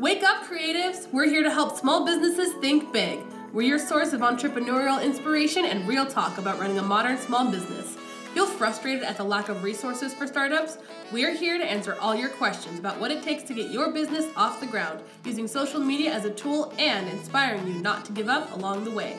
Wake 0.00 0.22
up, 0.22 0.44
creatives! 0.46 1.12
We're 1.12 1.28
here 1.28 1.42
to 1.42 1.50
help 1.50 1.76
small 1.76 2.06
businesses 2.06 2.54
think 2.54 2.90
big. 2.90 3.20
We're 3.52 3.68
your 3.68 3.78
source 3.78 4.14
of 4.14 4.22
entrepreneurial 4.22 5.04
inspiration 5.04 5.66
and 5.66 5.86
real 5.86 6.06
talk 6.06 6.38
about 6.38 6.58
running 6.58 6.78
a 6.78 6.82
modern 6.82 7.18
small 7.18 7.50
business. 7.50 7.98
Feel 8.32 8.46
frustrated 8.46 9.02
at 9.02 9.18
the 9.18 9.24
lack 9.24 9.50
of 9.50 9.62
resources 9.62 10.14
for 10.14 10.26
startups? 10.26 10.78
We're 11.12 11.34
here 11.34 11.58
to 11.58 11.70
answer 11.70 11.98
all 12.00 12.14
your 12.14 12.30
questions 12.30 12.78
about 12.78 12.98
what 12.98 13.10
it 13.10 13.22
takes 13.22 13.42
to 13.42 13.52
get 13.52 13.70
your 13.70 13.92
business 13.92 14.24
off 14.36 14.58
the 14.58 14.66
ground, 14.66 15.00
using 15.26 15.46
social 15.46 15.80
media 15.80 16.14
as 16.14 16.24
a 16.24 16.30
tool 16.30 16.72
and 16.78 17.06
inspiring 17.10 17.66
you 17.66 17.74
not 17.74 18.06
to 18.06 18.12
give 18.12 18.30
up 18.30 18.56
along 18.56 18.84
the 18.84 18.92
way. 18.92 19.18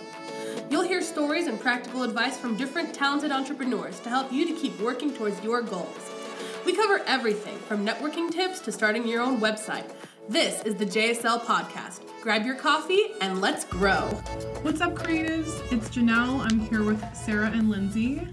You'll 0.71 0.82
hear 0.82 1.04
stories 1.04 1.45
and 1.45 1.59
practical 1.59 2.02
advice 2.02 2.39
from 2.39 2.57
different 2.57 2.91
talented 2.91 3.32
entrepreneurs 3.32 4.00
to 4.00 4.09
help 4.09 4.34
you 4.34 4.48
to 4.48 4.59
keep 4.59 4.79
working 4.79 5.13
towards 5.13 5.43
your 5.43 5.61
goals. 5.61 6.09
We 6.66 6.75
cover 6.75 7.04
everything 7.05 7.59
from 7.59 7.86
networking 7.86 8.32
tips 8.32 8.59
to 8.61 8.71
starting 8.71 9.07
your 9.07 9.21
own 9.21 9.39
website. 9.39 9.91
This 10.32 10.63
is 10.63 10.75
the 10.75 10.86
JSL 10.86 11.41
Podcast. 11.41 11.99
Grab 12.21 12.45
your 12.45 12.55
coffee 12.55 13.12
and 13.20 13.41
let's 13.41 13.66
grow. 13.66 13.99
What's 14.62 14.80
up, 14.80 14.94
creatives? 14.94 15.49
It's 15.73 15.89
Janelle. 15.89 16.49
I'm 16.49 16.58
here 16.58 16.85
with 16.85 17.03
Sarah 17.13 17.52
and 17.52 17.70
Lindsay. 17.70 18.26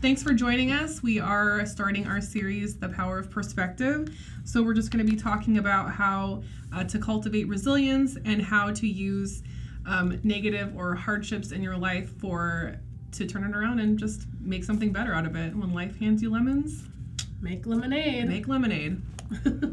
Thanks 0.00 0.22
for 0.22 0.32
joining 0.32 0.72
us. 0.72 1.02
We 1.02 1.20
are 1.20 1.66
starting 1.66 2.06
our 2.06 2.22
series, 2.22 2.78
The 2.78 2.88
Power 2.88 3.18
of 3.18 3.30
Perspective. 3.30 4.16
So, 4.44 4.62
we're 4.62 4.72
just 4.72 4.90
going 4.90 5.04
to 5.04 5.12
be 5.12 5.18
talking 5.18 5.58
about 5.58 5.92
how 5.92 6.42
uh, 6.74 6.84
to 6.84 6.98
cultivate 6.98 7.48
resilience 7.48 8.16
and 8.24 8.40
how 8.40 8.70
to 8.72 8.88
use 8.88 9.42
um, 9.84 10.18
negative 10.24 10.74
or 10.74 10.94
hardships 10.94 11.52
in 11.52 11.62
your 11.62 11.76
life 11.76 12.18
for 12.18 12.76
to 13.10 13.26
turn 13.26 13.44
it 13.44 13.54
around 13.54 13.78
and 13.78 13.98
just 13.98 14.22
make 14.40 14.64
something 14.64 14.90
better 14.90 15.12
out 15.12 15.26
of 15.26 15.36
it. 15.36 15.54
When 15.54 15.74
life 15.74 15.98
hands 15.98 16.22
you 16.22 16.30
lemons, 16.30 16.84
Make 17.42 17.66
lemonade. 17.66 18.26
make 18.26 18.48
lemonade. 18.48 19.02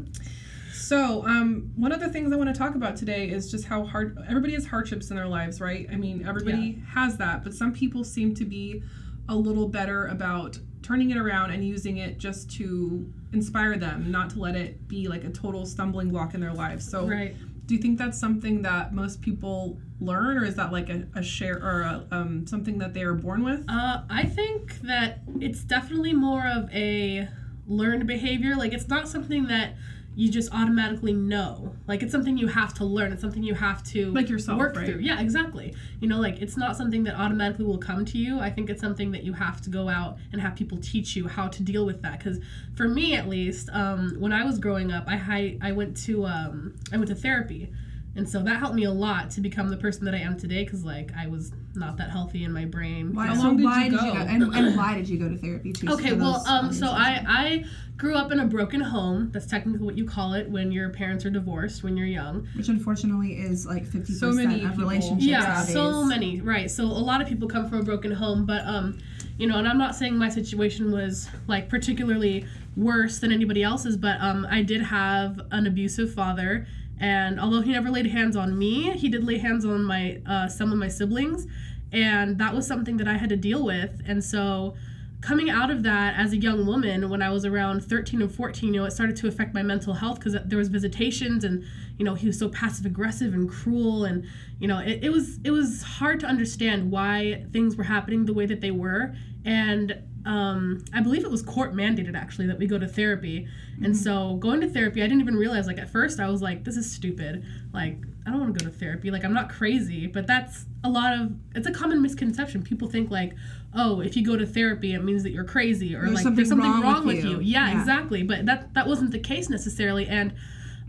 so, 0.90 1.24
um, 1.24 1.70
one 1.76 1.92
of 1.92 2.00
the 2.00 2.08
things 2.08 2.32
I 2.32 2.36
want 2.36 2.52
to 2.52 2.58
talk 2.58 2.74
about 2.74 2.96
today 2.96 3.28
is 3.30 3.48
just 3.48 3.64
how 3.64 3.84
hard 3.84 4.18
everybody 4.28 4.54
has 4.54 4.66
hardships 4.66 5.10
in 5.10 5.14
their 5.14 5.28
lives, 5.28 5.60
right? 5.60 5.86
I 5.88 5.94
mean, 5.94 6.26
everybody 6.26 6.82
has 6.88 7.16
that, 7.18 7.44
but 7.44 7.54
some 7.54 7.72
people 7.72 8.02
seem 8.02 8.34
to 8.34 8.44
be 8.44 8.82
a 9.28 9.36
little 9.36 9.68
better 9.68 10.08
about 10.08 10.58
turning 10.82 11.10
it 11.10 11.16
around 11.16 11.52
and 11.52 11.64
using 11.64 11.98
it 11.98 12.18
just 12.18 12.50
to 12.56 13.08
inspire 13.32 13.76
them, 13.76 14.10
not 14.10 14.30
to 14.30 14.40
let 14.40 14.56
it 14.56 14.88
be 14.88 15.06
like 15.06 15.22
a 15.22 15.30
total 15.30 15.64
stumbling 15.64 16.10
block 16.10 16.34
in 16.34 16.40
their 16.40 16.52
lives. 16.54 16.90
So, 16.90 17.06
Right. 17.06 17.36
do 17.66 17.76
you 17.76 17.80
think 17.80 17.96
that's 17.96 18.18
something 18.18 18.62
that 18.62 18.92
most 18.92 19.20
people 19.22 19.78
learn, 20.00 20.38
or 20.38 20.44
is 20.44 20.56
that 20.56 20.72
like 20.72 20.88
a, 20.88 21.06
a 21.14 21.22
share 21.22 21.62
or 21.62 21.82
a, 21.82 22.06
um, 22.10 22.48
something 22.48 22.78
that 22.78 22.94
they 22.94 23.04
are 23.04 23.14
born 23.14 23.44
with? 23.44 23.64
Uh, 23.68 24.02
I 24.10 24.24
think 24.24 24.80
that 24.80 25.20
it's 25.38 25.62
definitely 25.62 26.14
more 26.14 26.48
of 26.48 26.68
a 26.74 27.28
learned 27.68 28.08
behavior. 28.08 28.56
Like, 28.56 28.72
it's 28.72 28.88
not 28.88 29.06
something 29.06 29.46
that 29.46 29.76
you 30.16 30.30
just 30.30 30.52
automatically 30.52 31.12
know. 31.12 31.74
Like, 31.86 32.02
it's 32.02 32.12
something 32.12 32.36
you 32.36 32.48
have 32.48 32.74
to 32.74 32.84
learn. 32.84 33.12
It's 33.12 33.22
something 33.22 33.42
you 33.42 33.54
have 33.54 33.82
to 33.84 34.12
Like 34.12 34.28
yourself, 34.28 34.58
work 34.58 34.76
right? 34.76 34.86
through. 34.86 35.00
Yeah, 35.00 35.20
exactly. 35.20 35.74
You 36.00 36.08
know, 36.08 36.18
like 36.20 36.42
it's 36.42 36.56
not 36.56 36.76
something 36.76 37.04
that 37.04 37.14
automatically 37.14 37.64
will 37.64 37.78
come 37.78 38.04
to 38.04 38.18
you. 38.18 38.40
I 38.40 38.50
think 38.50 38.70
it's 38.70 38.80
something 38.80 39.12
that 39.12 39.22
you 39.22 39.32
have 39.34 39.60
to 39.62 39.70
go 39.70 39.88
out 39.88 40.18
and 40.32 40.40
have 40.40 40.56
people 40.56 40.78
teach 40.78 41.16
you 41.16 41.28
how 41.28 41.48
to 41.48 41.62
deal 41.62 41.86
with 41.86 42.02
that. 42.02 42.18
Because 42.18 42.40
for 42.74 42.88
me, 42.88 43.14
at 43.14 43.28
least, 43.28 43.70
um, 43.72 44.16
when 44.18 44.32
I 44.32 44.44
was 44.44 44.58
growing 44.58 44.90
up, 44.92 45.04
I 45.06 45.56
I 45.62 45.72
went 45.72 45.96
to 46.06 46.26
um, 46.26 46.74
I 46.92 46.96
went 46.96 47.08
to 47.08 47.14
therapy. 47.14 47.70
And 48.16 48.28
so 48.28 48.42
that 48.42 48.58
helped 48.58 48.74
me 48.74 48.84
a 48.84 48.90
lot 48.90 49.30
to 49.32 49.40
become 49.40 49.68
the 49.68 49.76
person 49.76 50.04
that 50.04 50.14
I 50.14 50.18
am 50.18 50.36
today 50.36 50.64
because, 50.64 50.84
like, 50.84 51.12
I 51.16 51.28
was 51.28 51.52
not 51.76 51.96
that 51.98 52.10
healthy 52.10 52.42
in 52.42 52.52
my 52.52 52.64
brain. 52.64 53.14
Why, 53.14 53.28
How 53.28 53.34
so 53.36 53.54
did 53.56 53.64
why 53.64 53.84
you 53.84 53.90
did 53.92 54.00
you 54.00 54.06
go? 54.08 54.14
go? 54.14 54.20
And, 54.20 54.42
and 54.54 54.76
why 54.76 54.94
did 54.96 55.08
you 55.08 55.16
go 55.16 55.28
to 55.28 55.36
therapy 55.36 55.72
too? 55.72 55.88
Okay, 55.92 56.12
well, 56.14 56.44
um, 56.48 56.72
so? 56.72 56.88
I 56.88 57.24
I 57.28 57.64
grew 57.96 58.16
up 58.16 58.32
in 58.32 58.40
a 58.40 58.46
broken 58.46 58.80
home. 58.80 59.30
That's 59.30 59.46
technically 59.46 59.84
what 59.86 59.96
you 59.96 60.04
call 60.04 60.34
it 60.34 60.50
when 60.50 60.72
your 60.72 60.88
parents 60.90 61.24
are 61.24 61.30
divorced 61.30 61.84
when 61.84 61.96
you're 61.96 62.06
young. 62.08 62.48
which 62.56 62.68
unfortunately 62.68 63.34
is 63.34 63.64
like 63.64 63.86
fifty 63.86 64.12
So 64.12 64.30
percent 64.30 64.48
many 64.48 64.64
of 64.64 64.70
people. 64.72 64.84
relationships 64.86 65.24
Yeah, 65.24 65.40
nowadays. 65.40 65.72
so 65.72 66.04
many. 66.04 66.40
Right. 66.40 66.68
So 66.70 66.84
a 66.84 66.86
lot 66.86 67.20
of 67.20 67.28
people 67.28 67.46
come 67.46 67.68
from 67.68 67.78
a 67.78 67.84
broken 67.84 68.10
home, 68.10 68.44
but 68.44 68.66
um, 68.66 68.98
you 69.38 69.46
know, 69.46 69.56
and 69.58 69.68
I'm 69.68 69.78
not 69.78 69.94
saying 69.94 70.16
my 70.18 70.28
situation 70.30 70.90
was 70.90 71.28
like 71.46 71.68
particularly 71.68 72.44
worse 72.76 73.20
than 73.20 73.30
anybody 73.32 73.62
else's, 73.62 73.96
but 73.96 74.16
um, 74.20 74.46
I 74.50 74.62
did 74.62 74.82
have 74.82 75.40
an 75.52 75.66
abusive 75.68 76.12
father. 76.12 76.66
And 77.00 77.40
although 77.40 77.62
he 77.62 77.72
never 77.72 77.90
laid 77.90 78.06
hands 78.06 78.36
on 78.36 78.58
me, 78.58 78.90
he 78.92 79.08
did 79.08 79.24
lay 79.24 79.38
hands 79.38 79.64
on 79.64 79.82
my 79.84 80.20
uh, 80.26 80.48
some 80.48 80.70
of 80.70 80.78
my 80.78 80.88
siblings, 80.88 81.46
and 81.92 82.38
that 82.38 82.54
was 82.54 82.66
something 82.66 82.98
that 82.98 83.08
I 83.08 83.14
had 83.14 83.30
to 83.30 83.36
deal 83.36 83.64
with. 83.64 84.02
And 84.06 84.22
so, 84.22 84.74
coming 85.22 85.50
out 85.50 85.70
of 85.70 85.82
that 85.82 86.14
as 86.16 86.32
a 86.32 86.36
young 86.38 86.64
woman 86.64 87.10
when 87.10 87.20
i 87.20 87.28
was 87.28 87.44
around 87.44 87.84
13 87.84 88.22
and 88.22 88.34
14 88.34 88.72
you 88.72 88.80
know 88.80 88.86
it 88.86 88.90
started 88.90 89.14
to 89.14 89.28
affect 89.28 89.52
my 89.52 89.62
mental 89.62 89.92
health 89.92 90.18
because 90.18 90.34
there 90.46 90.56
was 90.56 90.68
visitations 90.68 91.44
and 91.44 91.62
you 92.00 92.06
know 92.06 92.14
he 92.14 92.26
was 92.26 92.38
so 92.38 92.48
passive 92.48 92.86
aggressive 92.86 93.34
and 93.34 93.48
cruel. 93.48 94.06
And 94.06 94.26
you 94.58 94.66
know 94.66 94.78
it, 94.78 95.04
it 95.04 95.12
was 95.12 95.38
it 95.44 95.50
was 95.50 95.82
hard 95.82 96.18
to 96.20 96.26
understand 96.26 96.90
why 96.90 97.44
things 97.52 97.76
were 97.76 97.84
happening 97.84 98.24
the 98.24 98.32
way 98.32 98.46
that 98.46 98.62
they 98.62 98.70
were. 98.70 99.14
And 99.44 100.02
um, 100.26 100.84
I 100.92 101.00
believe 101.00 101.24
it 101.24 101.30
was 101.30 101.42
court 101.42 101.74
mandated 101.74 102.14
actually 102.14 102.46
that 102.48 102.58
we 102.58 102.66
go 102.66 102.78
to 102.78 102.86
therapy. 102.86 103.48
And 103.82 103.96
so 103.96 104.34
going 104.36 104.60
to 104.60 104.68
therapy, 104.68 105.02
I 105.02 105.06
didn't 105.06 105.22
even 105.22 105.36
realize 105.36 105.66
like 105.66 105.78
at 105.78 105.88
first 105.90 106.20
I 106.20 106.28
was 106.28 106.42
like, 106.42 106.64
this 106.64 106.76
is 106.76 106.90
stupid. 106.90 107.44
Like 107.72 107.96
I 108.26 108.30
don't 108.30 108.40
want 108.40 108.58
to 108.58 108.64
go 108.64 108.70
to 108.70 108.76
therapy. 108.76 109.10
Like 109.10 109.24
I'm 109.24 109.32
not 109.32 109.48
crazy, 109.48 110.06
but 110.06 110.26
that's 110.26 110.66
a 110.84 110.90
lot 110.90 111.14
of 111.18 111.32
it's 111.54 111.66
a 111.66 111.72
common 111.72 112.02
misconception. 112.02 112.62
People 112.62 112.88
think 112.88 113.10
like, 113.10 113.34
oh, 113.74 114.00
if 114.00 114.16
you 114.16 114.24
go 114.24 114.36
to 114.36 114.46
therapy, 114.46 114.92
it 114.94 115.02
means 115.02 115.22
that 115.22 115.30
you're 115.30 115.44
crazy 115.44 115.94
or 115.94 116.00
There's 116.02 116.14
like 116.14 116.22
something 116.22 116.36
there's 116.36 116.48
something 116.50 116.70
wrong 116.70 116.82
wrong, 116.82 117.06
with 117.06 117.16
with, 117.16 117.24
you. 117.24 117.30
you. 117.32 117.40
Yeah, 117.40 117.70
Yeah. 117.70 117.80
exactly. 117.80 118.22
But 118.22 118.44
that 118.46 118.74
that 118.74 118.86
wasn't 118.86 119.12
the 119.12 119.18
case 119.18 119.48
necessarily. 119.48 120.06
And 120.06 120.34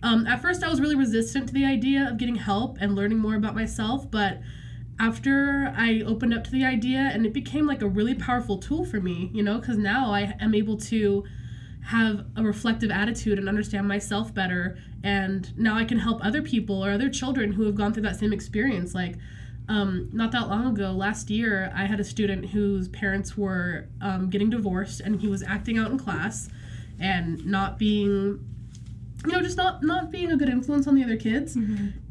um, 0.03 0.25
at 0.27 0.41
first, 0.41 0.63
I 0.63 0.69
was 0.69 0.81
really 0.81 0.95
resistant 0.95 1.47
to 1.47 1.53
the 1.53 1.63
idea 1.63 2.07
of 2.09 2.17
getting 2.17 2.35
help 2.35 2.77
and 2.81 2.95
learning 2.95 3.19
more 3.19 3.35
about 3.35 3.53
myself, 3.55 4.09
but 4.09 4.41
after 5.01 5.73
I 5.75 6.01
opened 6.01 6.31
up 6.31 6.43
to 6.43 6.51
the 6.51 6.63
idea 6.63 6.99
and 6.99 7.25
it 7.25 7.33
became 7.33 7.65
like 7.65 7.81
a 7.81 7.87
really 7.87 8.13
powerful 8.13 8.59
tool 8.59 8.85
for 8.85 9.01
me, 9.01 9.31
you 9.33 9.41
know, 9.41 9.57
because 9.57 9.79
now 9.79 10.13
I 10.13 10.35
am 10.39 10.53
able 10.53 10.77
to 10.77 11.25
have 11.85 12.27
a 12.35 12.43
reflective 12.43 12.91
attitude 12.91 13.39
and 13.39 13.49
understand 13.49 13.87
myself 13.87 14.31
better. 14.31 14.77
And 15.03 15.57
now 15.57 15.75
I 15.75 15.85
can 15.85 15.97
help 15.97 16.23
other 16.23 16.43
people 16.43 16.85
or 16.85 16.91
other 16.91 17.09
children 17.09 17.53
who 17.53 17.63
have 17.63 17.73
gone 17.73 17.93
through 17.93 18.03
that 18.03 18.17
same 18.17 18.31
experience. 18.31 18.93
Like, 18.93 19.15
um, 19.67 20.07
not 20.13 20.31
that 20.33 20.47
long 20.49 20.67
ago, 20.67 20.91
last 20.91 21.31
year, 21.31 21.71
I 21.75 21.85
had 21.85 21.99
a 21.99 22.03
student 22.03 22.51
whose 22.51 22.87
parents 22.87 23.35
were 23.35 23.87
um, 24.01 24.29
getting 24.29 24.51
divorced 24.51 24.99
and 24.99 25.19
he 25.19 25.27
was 25.27 25.41
acting 25.41 25.79
out 25.79 25.89
in 25.89 25.97
class 25.97 26.47
and 26.99 27.43
not 27.43 27.79
being 27.79 28.45
you 29.25 29.31
know, 29.31 29.41
just 29.41 29.57
not 29.57 29.83
not 29.83 30.11
being 30.11 30.31
a 30.31 30.37
good 30.37 30.49
influence 30.49 30.87
on 30.87 30.95
the 30.95 31.03
other 31.03 31.17
kids. 31.17 31.55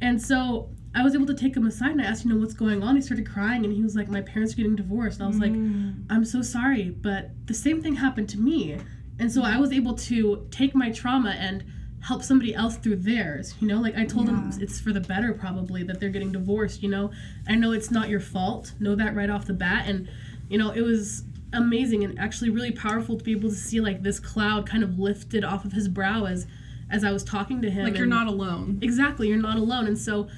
And 0.00 0.20
so 0.22 0.70
I 0.94 1.02
was 1.04 1.14
able 1.14 1.26
to 1.26 1.34
take 1.34 1.56
him 1.56 1.66
aside 1.66 1.92
and 1.92 2.02
I 2.02 2.04
asked, 2.04 2.24
you 2.24 2.32
know, 2.32 2.38
what's 2.40 2.54
going 2.54 2.82
on? 2.82 2.96
He 2.96 3.02
started 3.02 3.28
crying 3.28 3.64
and 3.64 3.72
he 3.72 3.82
was 3.82 3.94
like, 3.94 4.08
my 4.08 4.20
parents 4.22 4.54
are 4.54 4.56
getting 4.56 4.74
divorced. 4.74 5.18
And 5.20 5.24
I 5.24 5.28
was 5.28 5.38
like, 5.38 5.52
mm. 5.52 6.04
I'm 6.10 6.24
so 6.24 6.42
sorry, 6.42 6.90
but 6.90 7.30
the 7.46 7.54
same 7.54 7.80
thing 7.80 7.94
happened 7.94 8.28
to 8.30 8.38
me. 8.38 8.76
And 9.20 9.30
so 9.30 9.42
I 9.42 9.56
was 9.58 9.72
able 9.72 9.94
to 9.94 10.46
take 10.50 10.74
my 10.74 10.90
trauma 10.90 11.30
and 11.30 11.62
help 12.02 12.22
somebody 12.24 12.54
else 12.54 12.76
through 12.76 12.96
theirs. 12.96 13.54
You 13.60 13.68
know, 13.68 13.80
like 13.80 13.96
I 13.96 14.04
told 14.04 14.26
them 14.26 14.50
Yeah. 14.52 14.64
it's 14.64 14.80
for 14.80 14.92
the 14.92 15.00
better 15.00 15.32
probably 15.32 15.82
that 15.84 16.00
they're 16.00 16.08
getting 16.10 16.32
divorced, 16.32 16.82
you 16.82 16.88
know. 16.88 17.12
I 17.46 17.54
know 17.54 17.70
it's 17.72 17.90
not 17.90 18.08
your 18.08 18.20
fault. 18.20 18.72
Know 18.80 18.96
that 18.96 19.14
right 19.14 19.30
off 19.30 19.46
the 19.46 19.52
bat. 19.54 19.84
And, 19.86 20.08
you 20.48 20.58
know, 20.58 20.70
it 20.70 20.80
was 20.82 21.22
amazing 21.52 22.02
and 22.04 22.18
actually 22.18 22.50
really 22.50 22.72
powerful 22.72 23.16
to 23.18 23.24
be 23.24 23.32
able 23.32 23.50
to 23.50 23.54
see 23.54 23.80
like 23.80 24.02
this 24.02 24.18
cloud 24.18 24.66
kind 24.68 24.82
of 24.82 24.98
lifted 24.98 25.44
off 25.44 25.64
of 25.64 25.72
his 25.72 25.88
brow 25.88 26.24
as 26.24 26.46
as 26.90 27.04
I 27.04 27.12
was 27.12 27.22
talking 27.22 27.62
to 27.62 27.70
him. 27.70 27.84
like 27.84 27.96
you're 27.96 28.06
not 28.06 28.26
alone. 28.26 28.78
exactly 28.82 29.28
you're 29.28 29.36
not 29.38 29.56
alone 29.58 29.86
and 29.86 29.98
so 29.98 30.28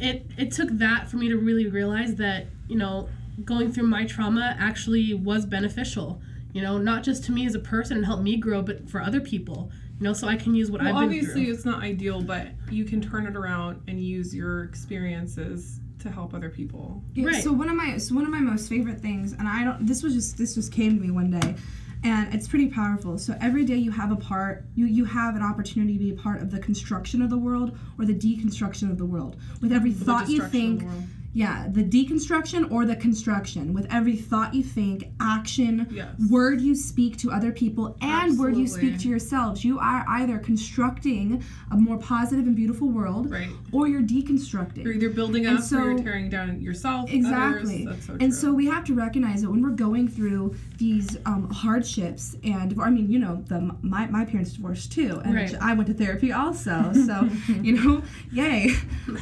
it 0.00 0.26
it 0.36 0.52
took 0.52 0.68
that 0.70 1.08
for 1.08 1.16
me 1.16 1.28
to 1.28 1.36
really 1.36 1.66
realize 1.66 2.14
that 2.16 2.46
you 2.68 2.76
know 2.76 3.08
going 3.44 3.72
through 3.72 3.86
my 3.86 4.04
trauma 4.04 4.54
actually 4.58 5.14
was 5.14 5.46
beneficial 5.46 6.20
you 6.52 6.60
know 6.60 6.76
not 6.78 7.02
just 7.02 7.24
to 7.24 7.32
me 7.32 7.46
as 7.46 7.54
a 7.54 7.58
person 7.58 7.96
and 7.96 8.06
help 8.06 8.20
me 8.20 8.36
grow 8.36 8.60
but 8.62 8.88
for 8.90 9.00
other 9.00 9.20
people 9.20 9.70
you 9.98 10.04
know 10.04 10.12
so 10.12 10.28
i 10.28 10.36
can 10.36 10.54
use 10.54 10.70
what 10.70 10.80
Well, 10.82 10.90
i've 10.90 10.94
been 10.96 11.04
obviously, 11.04 11.44
through 11.44 11.54
it's 11.54 11.64
not 11.64 11.82
ideal, 11.82 12.20
but 12.22 12.48
you 12.70 12.84
can 12.84 13.00
turn 13.00 13.26
it 13.26 13.36
around 13.36 13.80
and 13.88 14.02
use 14.02 14.34
your 14.34 14.64
experiences 14.64 15.80
to 16.00 16.10
help 16.10 16.32
other 16.34 16.48
people. 16.48 17.02
Yeah, 17.14 17.26
Right. 17.26 17.44
So 17.44 17.52
one 17.52 17.68
of 17.68 17.76
my 17.76 17.98
so 17.98 18.14
one 18.14 18.24
of 18.24 18.30
my 18.30 18.40
most 18.40 18.68
favorite 18.68 19.00
things, 19.00 19.32
and 19.32 19.46
I 19.46 19.64
don't. 19.64 19.86
This 19.86 20.02
was 20.02 20.14
just 20.14 20.38
this 20.38 20.54
just 20.54 20.72
came 20.72 20.96
to 20.96 21.02
me 21.02 21.10
one 21.10 21.30
day, 21.30 21.54
and 22.02 22.32
it's 22.34 22.48
pretty 22.48 22.68
powerful. 22.68 23.18
So 23.18 23.36
every 23.40 23.64
day 23.64 23.76
you 23.76 23.90
have 23.90 24.10
a 24.10 24.16
part, 24.16 24.64
you 24.74 24.86
you 24.86 25.04
have 25.04 25.36
an 25.36 25.42
opportunity 25.42 25.94
to 25.94 25.98
be 25.98 26.10
a 26.10 26.14
part 26.14 26.40
of 26.40 26.50
the 26.50 26.58
construction 26.58 27.20
of 27.22 27.30
the 27.30 27.38
world 27.38 27.76
or 27.98 28.06
the 28.06 28.14
deconstruction 28.14 28.90
of 28.90 28.98
the 28.98 29.04
world. 29.04 29.36
With 29.60 29.72
every 29.72 29.92
thought 29.92 30.28
you 30.28 30.42
think, 30.42 30.80
the. 30.80 31.06
Yeah, 31.32 31.66
the 31.70 31.84
deconstruction 31.84 32.70
or 32.72 32.84
the 32.84 32.96
construction 32.96 33.72
with 33.72 33.86
every 33.92 34.16
thought 34.16 34.52
you 34.52 34.62
think, 34.64 35.04
action, 35.20 35.86
Yes. 35.90 36.08
word 36.28 36.60
you 36.60 36.74
speak 36.74 37.16
to 37.18 37.30
other 37.30 37.52
people, 37.52 37.96
and 38.00 38.36
word 38.38 38.56
you 38.56 38.66
speak 38.66 38.98
to 39.00 39.08
yourselves. 39.08 39.64
You 39.64 39.78
are 39.78 40.04
either 40.08 40.38
constructing 40.38 41.42
a 41.70 41.76
more 41.76 41.98
positive 41.98 42.46
and 42.46 42.56
beautiful 42.56 42.88
world, 42.88 43.30
Right. 43.30 43.48
or 43.70 43.86
you're 43.86 44.02
deconstructing. 44.02 44.82
You're 44.82 44.94
either 44.94 45.10
building 45.10 45.46
up 45.46 45.60
or 45.72 45.90
you're 45.92 45.98
tearing 46.02 46.30
down 46.30 46.60
yourself. 46.60 47.12
Exactly. 47.12 47.86
So 48.00 48.16
and 48.18 48.34
so 48.34 48.52
we 48.52 48.66
have 48.66 48.84
to 48.86 48.94
recognize 48.94 49.42
that 49.42 49.50
when 49.50 49.62
we're 49.62 49.70
going 49.70 50.08
through 50.08 50.56
these 50.78 51.16
um, 51.26 51.48
hardships, 51.50 52.36
and 52.42 52.74
I 52.80 52.90
mean, 52.90 53.10
you 53.10 53.18
know, 53.20 53.44
the 53.46 53.60
my, 53.82 54.06
my 54.08 54.24
parents 54.24 54.52
divorced 54.54 54.92
too, 54.92 55.20
and 55.24 55.34
Right. 55.34 55.54
I 55.60 55.74
went 55.74 55.86
to 55.88 55.94
therapy 55.94 56.32
also. 56.32 56.92
So, 56.92 57.28
you 57.62 57.72
know, 57.80 58.02
yay. 58.32 58.74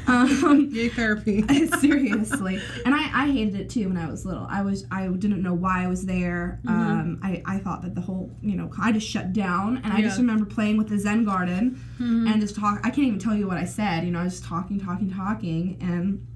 Um, 0.07 0.69
Yay, 0.73 0.89
therapy. 0.89 1.45
seriously. 1.99 2.61
And 2.85 2.95
I, 2.95 3.11
I 3.25 3.27
hated 3.31 3.57
it 3.57 3.71
too 3.71 3.89
when 3.89 3.97
i 3.97 4.09
was 4.11 4.25
little. 4.25 4.47
I 4.49 4.63
was 4.63 4.87
i 4.91 5.07
didn't 5.09 5.43
know 5.43 5.55
why 5.55 5.85
i 5.85 5.87
was 5.87 6.05
there. 6.07 6.61
Mm-hmm. 6.65 6.81
um 6.81 7.21
I, 7.23 7.43
I 7.45 7.59
thought 7.59 7.83
that 7.83 7.95
the 7.95 8.01
whole 8.01 8.31
you 8.43 8.57
know 8.57 8.71
i 8.81 8.93
just 8.93 9.09
shut 9.09 9.33
down. 9.33 9.79
And 9.85 9.93
i 9.93 10.01
just 10.01 10.19
remember 10.19 10.45
playing 10.45 10.77
with 10.77 10.89
the 10.89 10.99
zen 10.99 11.25
garden 11.25 11.81
Mm-hmm. 11.99 12.29
and 12.29 12.41
just 12.41 12.55
talk 12.55 12.79
i 12.85 12.91
can't 12.91 13.07
even 13.09 13.19
tell 13.19 13.35
you 13.35 13.47
what 13.49 13.57
i 13.57 13.65
said. 13.65 14.05
You 14.05 14.11
know 14.13 14.21
i 14.21 14.25
was 14.25 14.35
just 14.35 14.45
talking 14.45 14.79
talking 14.81 15.13
talking. 15.13 15.77
And 15.81 16.27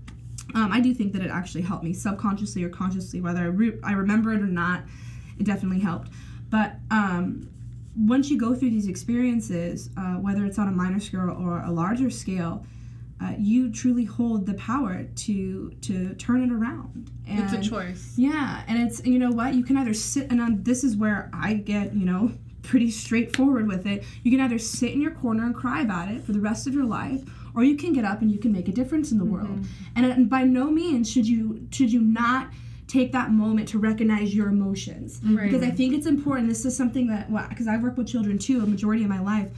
um, 0.55 0.73
i 0.73 0.81
do 0.81 0.93
think 0.93 1.13
that 1.13 1.23
it 1.23 1.31
actually 1.31 1.63
helped 1.63 1.85
me 1.85 1.93
subconsciously 1.93 2.65
or 2.65 2.69
consciously 2.69 3.21
whether 3.21 3.41
i, 3.41 3.45
re- 3.47 3.79
I 3.85 3.93
remember 3.93 4.33
it 4.33 4.41
or 4.43 4.47
not 4.47 4.83
it 5.39 5.45
definitely 5.45 5.81
helped. 5.81 6.11
But 6.51 6.75
um 6.91 7.49
once 7.95 8.31
you 8.31 8.39
go 8.39 8.55
through 8.55 8.71
these 8.71 8.87
experiences, 8.89 9.91
uh, 9.99 10.15
whether 10.15 10.47
it's 10.47 10.59
on 10.59 10.67
a 10.67 10.71
minor 10.71 10.99
scale 10.99 11.29
or 11.39 11.61
a 11.63 11.71
larger 11.71 12.09
scale, 12.09 12.65
uh, 13.23 13.35
you 13.39 13.71
truly 13.71 14.05
hold 14.05 14.47
the 14.47 14.55
power 14.55 15.05
to 15.15 15.71
to 15.83 16.15
turn 16.15 16.43
it 16.43 16.51
around. 16.53 17.11
And 17.29 17.41
it's 17.41 17.53
a 17.53 17.71
choice. 17.71 18.15
Yeah, 18.17 18.63
and 18.67 18.83
it's 18.83 19.05
you 19.05 19.19
know 19.19 19.31
what 19.31 19.55
you 19.55 19.63
can 19.63 19.77
either 19.77 19.95
sit 19.95 20.31
and 20.31 20.41
um, 20.41 20.63
this 20.63 20.83
is 20.85 20.97
where 20.97 21.31
I 21.33 21.55
get 21.55 21.95
you 21.95 22.05
know 22.05 22.33
pretty 22.63 22.91
straightforward 22.91 23.67
with 23.67 23.87
it. 23.87 24.05
You 24.23 24.31
can 24.31 24.41
either 24.41 24.59
sit 24.59 24.93
in 24.93 25.01
your 25.01 25.13
corner 25.13 25.45
and 25.45 25.55
cry 25.55 25.83
about 25.83 26.09
it 26.11 26.23
for 26.25 26.33
the 26.33 26.41
rest 26.41 26.67
of 26.67 26.75
your 26.75 26.85
life, 26.85 27.23
or 27.55 27.65
you 27.65 27.77
can 27.77 27.93
get 27.93 28.05
up 28.05 28.23
and 28.23 28.31
you 28.31 28.39
can 28.39 28.53
make 28.53 28.69
a 28.69 28.73
difference 28.73 29.13
in 29.13 29.19
the 29.19 29.25
world. 29.25 29.65
And, 29.97 30.07
and 30.07 30.31
by 30.31 30.45
no 30.45 30.71
means 30.71 31.11
should 31.11 31.27
you 31.27 31.67
should 31.71 31.93
you 31.93 32.01
not 32.01 32.51
take 32.89 33.13
that 33.13 33.31
moment 33.31 33.69
to 33.69 33.79
recognize 33.79 34.35
your 34.35 34.49
emotions 34.49 35.19
Right. 35.25 35.51
because 35.51 35.67
I 35.67 35.71
think 35.71 35.95
it's 35.95 36.07
important. 36.07 36.49
This 36.49 36.65
is 36.65 36.77
something 36.77 37.07
that 37.09 37.31
well, 37.31 37.47
because 37.49 37.67
I 37.69 37.77
work 37.79 37.97
with 37.97 38.07
children 38.09 38.39
too, 38.39 38.63
a 38.63 38.67
majority 38.67 39.03
of 39.03 39.09
my 39.09 39.21
life. 39.21 39.51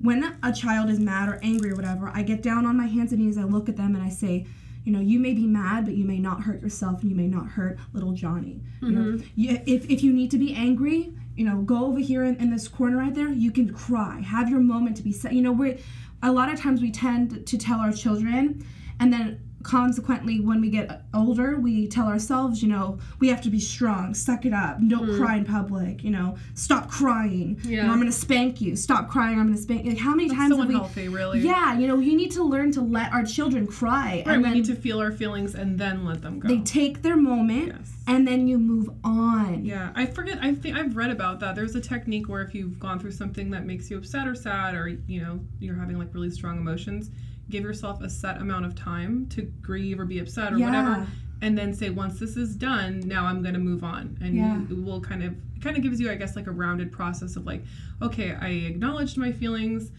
When 0.00 0.38
a 0.42 0.52
child 0.52 0.90
is 0.90 1.00
mad 1.00 1.28
or 1.28 1.40
angry 1.42 1.72
or 1.72 1.76
whatever, 1.76 2.10
I 2.14 2.22
get 2.22 2.42
down 2.42 2.66
on 2.66 2.76
my 2.76 2.86
hands 2.86 3.12
and 3.12 3.20
knees. 3.20 3.36
I 3.36 3.42
look 3.42 3.68
at 3.68 3.76
them 3.76 3.94
and 3.94 4.04
I 4.04 4.08
say, 4.08 4.46
you 4.84 4.92
know, 4.92 5.00
you 5.00 5.18
may 5.18 5.34
be 5.34 5.46
mad, 5.46 5.84
but 5.84 5.94
you 5.94 6.04
may 6.04 6.18
not 6.18 6.42
hurt 6.42 6.62
yourself, 6.62 7.02
and 7.02 7.10
you 7.10 7.16
may 7.16 7.26
not 7.26 7.46
hurt 7.46 7.78
little 7.92 8.12
Johnny. 8.12 8.62
You 8.80 8.90
know, 8.90 9.00
mm-hmm. 9.00 9.26
you, 9.34 9.60
if 9.66 9.90
if 9.90 10.02
you 10.02 10.12
need 10.12 10.30
to 10.30 10.38
be 10.38 10.54
angry, 10.54 11.12
you 11.36 11.44
know, 11.44 11.58
go 11.62 11.84
over 11.86 11.98
here 11.98 12.24
in, 12.24 12.36
in 12.36 12.50
this 12.50 12.68
corner 12.68 12.96
right 12.96 13.14
there. 13.14 13.28
You 13.28 13.50
can 13.50 13.74
cry. 13.74 14.20
Have 14.20 14.48
your 14.48 14.60
moment 14.60 14.96
to 14.96 15.02
be 15.02 15.12
set. 15.12 15.34
You 15.34 15.42
know, 15.42 15.52
we're 15.52 15.78
a 16.22 16.32
lot 16.32 16.50
of 16.50 16.58
times 16.58 16.80
we 16.80 16.90
tend 16.90 17.46
to 17.46 17.58
tell 17.58 17.80
our 17.80 17.92
children, 17.92 18.64
and 18.98 19.12
then 19.12 19.40
consequently 19.62 20.40
when 20.40 20.60
we 20.60 20.70
get 20.70 21.02
older 21.14 21.58
we 21.58 21.86
tell 21.88 22.06
ourselves 22.06 22.62
you 22.62 22.68
know 22.68 22.98
we 23.18 23.28
have 23.28 23.40
to 23.40 23.50
be 23.50 23.58
strong 23.60 24.14
suck 24.14 24.46
it 24.46 24.52
up 24.52 24.78
don't 24.88 25.08
mm. 25.08 25.18
cry 25.18 25.36
in 25.36 25.44
public 25.44 26.04
you 26.04 26.10
know 26.10 26.36
stop 26.54 26.88
crying 26.90 27.58
you 27.64 27.76
know, 27.76 27.82
Yeah. 27.82 27.92
i'm 27.92 27.98
gonna 27.98 28.12
spank 28.12 28.60
you 28.60 28.76
stop 28.76 29.08
crying 29.08 29.38
i'm 29.38 29.46
gonna 29.46 29.58
spank 29.58 29.84
you 29.84 29.90
like 29.90 30.00
how 30.00 30.14
many 30.14 30.28
times 30.28 30.52
so 30.54 30.58
have 30.60 30.68
we 30.68 30.74
unhealthy, 30.74 31.08
really. 31.08 31.40
yeah 31.40 31.76
you 31.78 31.86
know 31.88 31.98
you 31.98 32.16
need 32.16 32.30
to 32.32 32.42
learn 32.42 32.70
to 32.72 32.80
let 32.80 33.12
our 33.12 33.24
children 33.24 33.66
cry 33.66 34.22
Right, 34.24 34.34
and 34.34 34.42
we 34.42 34.50
need 34.50 34.64
to 34.66 34.74
feel 34.76 35.00
our 35.00 35.10
feelings 35.12 35.54
and 35.54 35.78
then 35.78 36.04
let 36.04 36.22
them 36.22 36.38
go. 36.38 36.48
they 36.48 36.60
take 36.60 37.02
their 37.02 37.16
moment 37.16 37.74
Yes. 37.76 37.92
and 38.06 38.26
then 38.26 38.46
you 38.46 38.58
move 38.58 38.88
on 39.04 39.64
Yeah, 39.64 39.90
I 39.94 40.06
forget. 40.06 40.38
I 40.40 40.54
think 40.54 40.76
I've 40.76 40.96
read 40.96 41.10
about 41.10 41.40
that. 41.40 41.54
There's 41.56 41.74
a 41.74 41.80
technique 41.80 42.28
where 42.28 42.42
if 42.42 42.54
you've 42.54 42.78
gone 42.78 42.98
through 43.00 43.12
something 43.12 43.50
that 43.50 43.66
makes 43.66 43.90
you 43.90 43.98
upset 43.98 44.26
or 44.28 44.34
sad, 44.34 44.74
or 44.74 44.88
you 44.88 45.20
know 45.20 45.40
you're 45.58 45.74
having 45.74 45.98
like 45.98 46.14
really 46.14 46.30
strong 46.30 46.56
emotions, 46.58 47.10
give 47.50 47.62
yourself 47.64 48.00
a 48.02 48.10
set 48.10 48.40
amount 48.40 48.66
of 48.66 48.74
time 48.74 49.26
to 49.30 49.42
grieve 49.62 49.98
or 49.98 50.04
be 50.04 50.18
upset 50.18 50.52
or 50.52 50.58
Yeah. 50.58 50.66
whatever, 50.66 51.06
and 51.40 51.56
then 51.56 51.72
say 51.72 51.90
once 51.90 52.18
this 52.18 52.36
is 52.36 52.54
done, 52.56 53.00
now 53.06 53.24
I'm 53.26 53.42
gonna 53.42 53.58
move 53.58 53.84
on, 53.84 54.16
and 54.20 54.34
Yeah. 54.36 54.60
it 54.62 54.76
will 54.82 55.00
kind 55.00 55.22
of 55.22 55.32
it 55.56 55.62
kind 55.62 55.76
of 55.76 55.82
gives 55.82 55.98
you, 56.00 56.08
I 56.08 56.14
guess, 56.14 56.36
like 56.36 56.46
a 56.46 56.52
rounded 56.52 56.92
process 56.92 57.34
of 57.34 57.44
like, 57.44 57.64
okay, 58.00 58.32
I 58.32 58.48
acknowledged 58.48 59.18
my 59.18 59.32
feelings. 59.32 59.90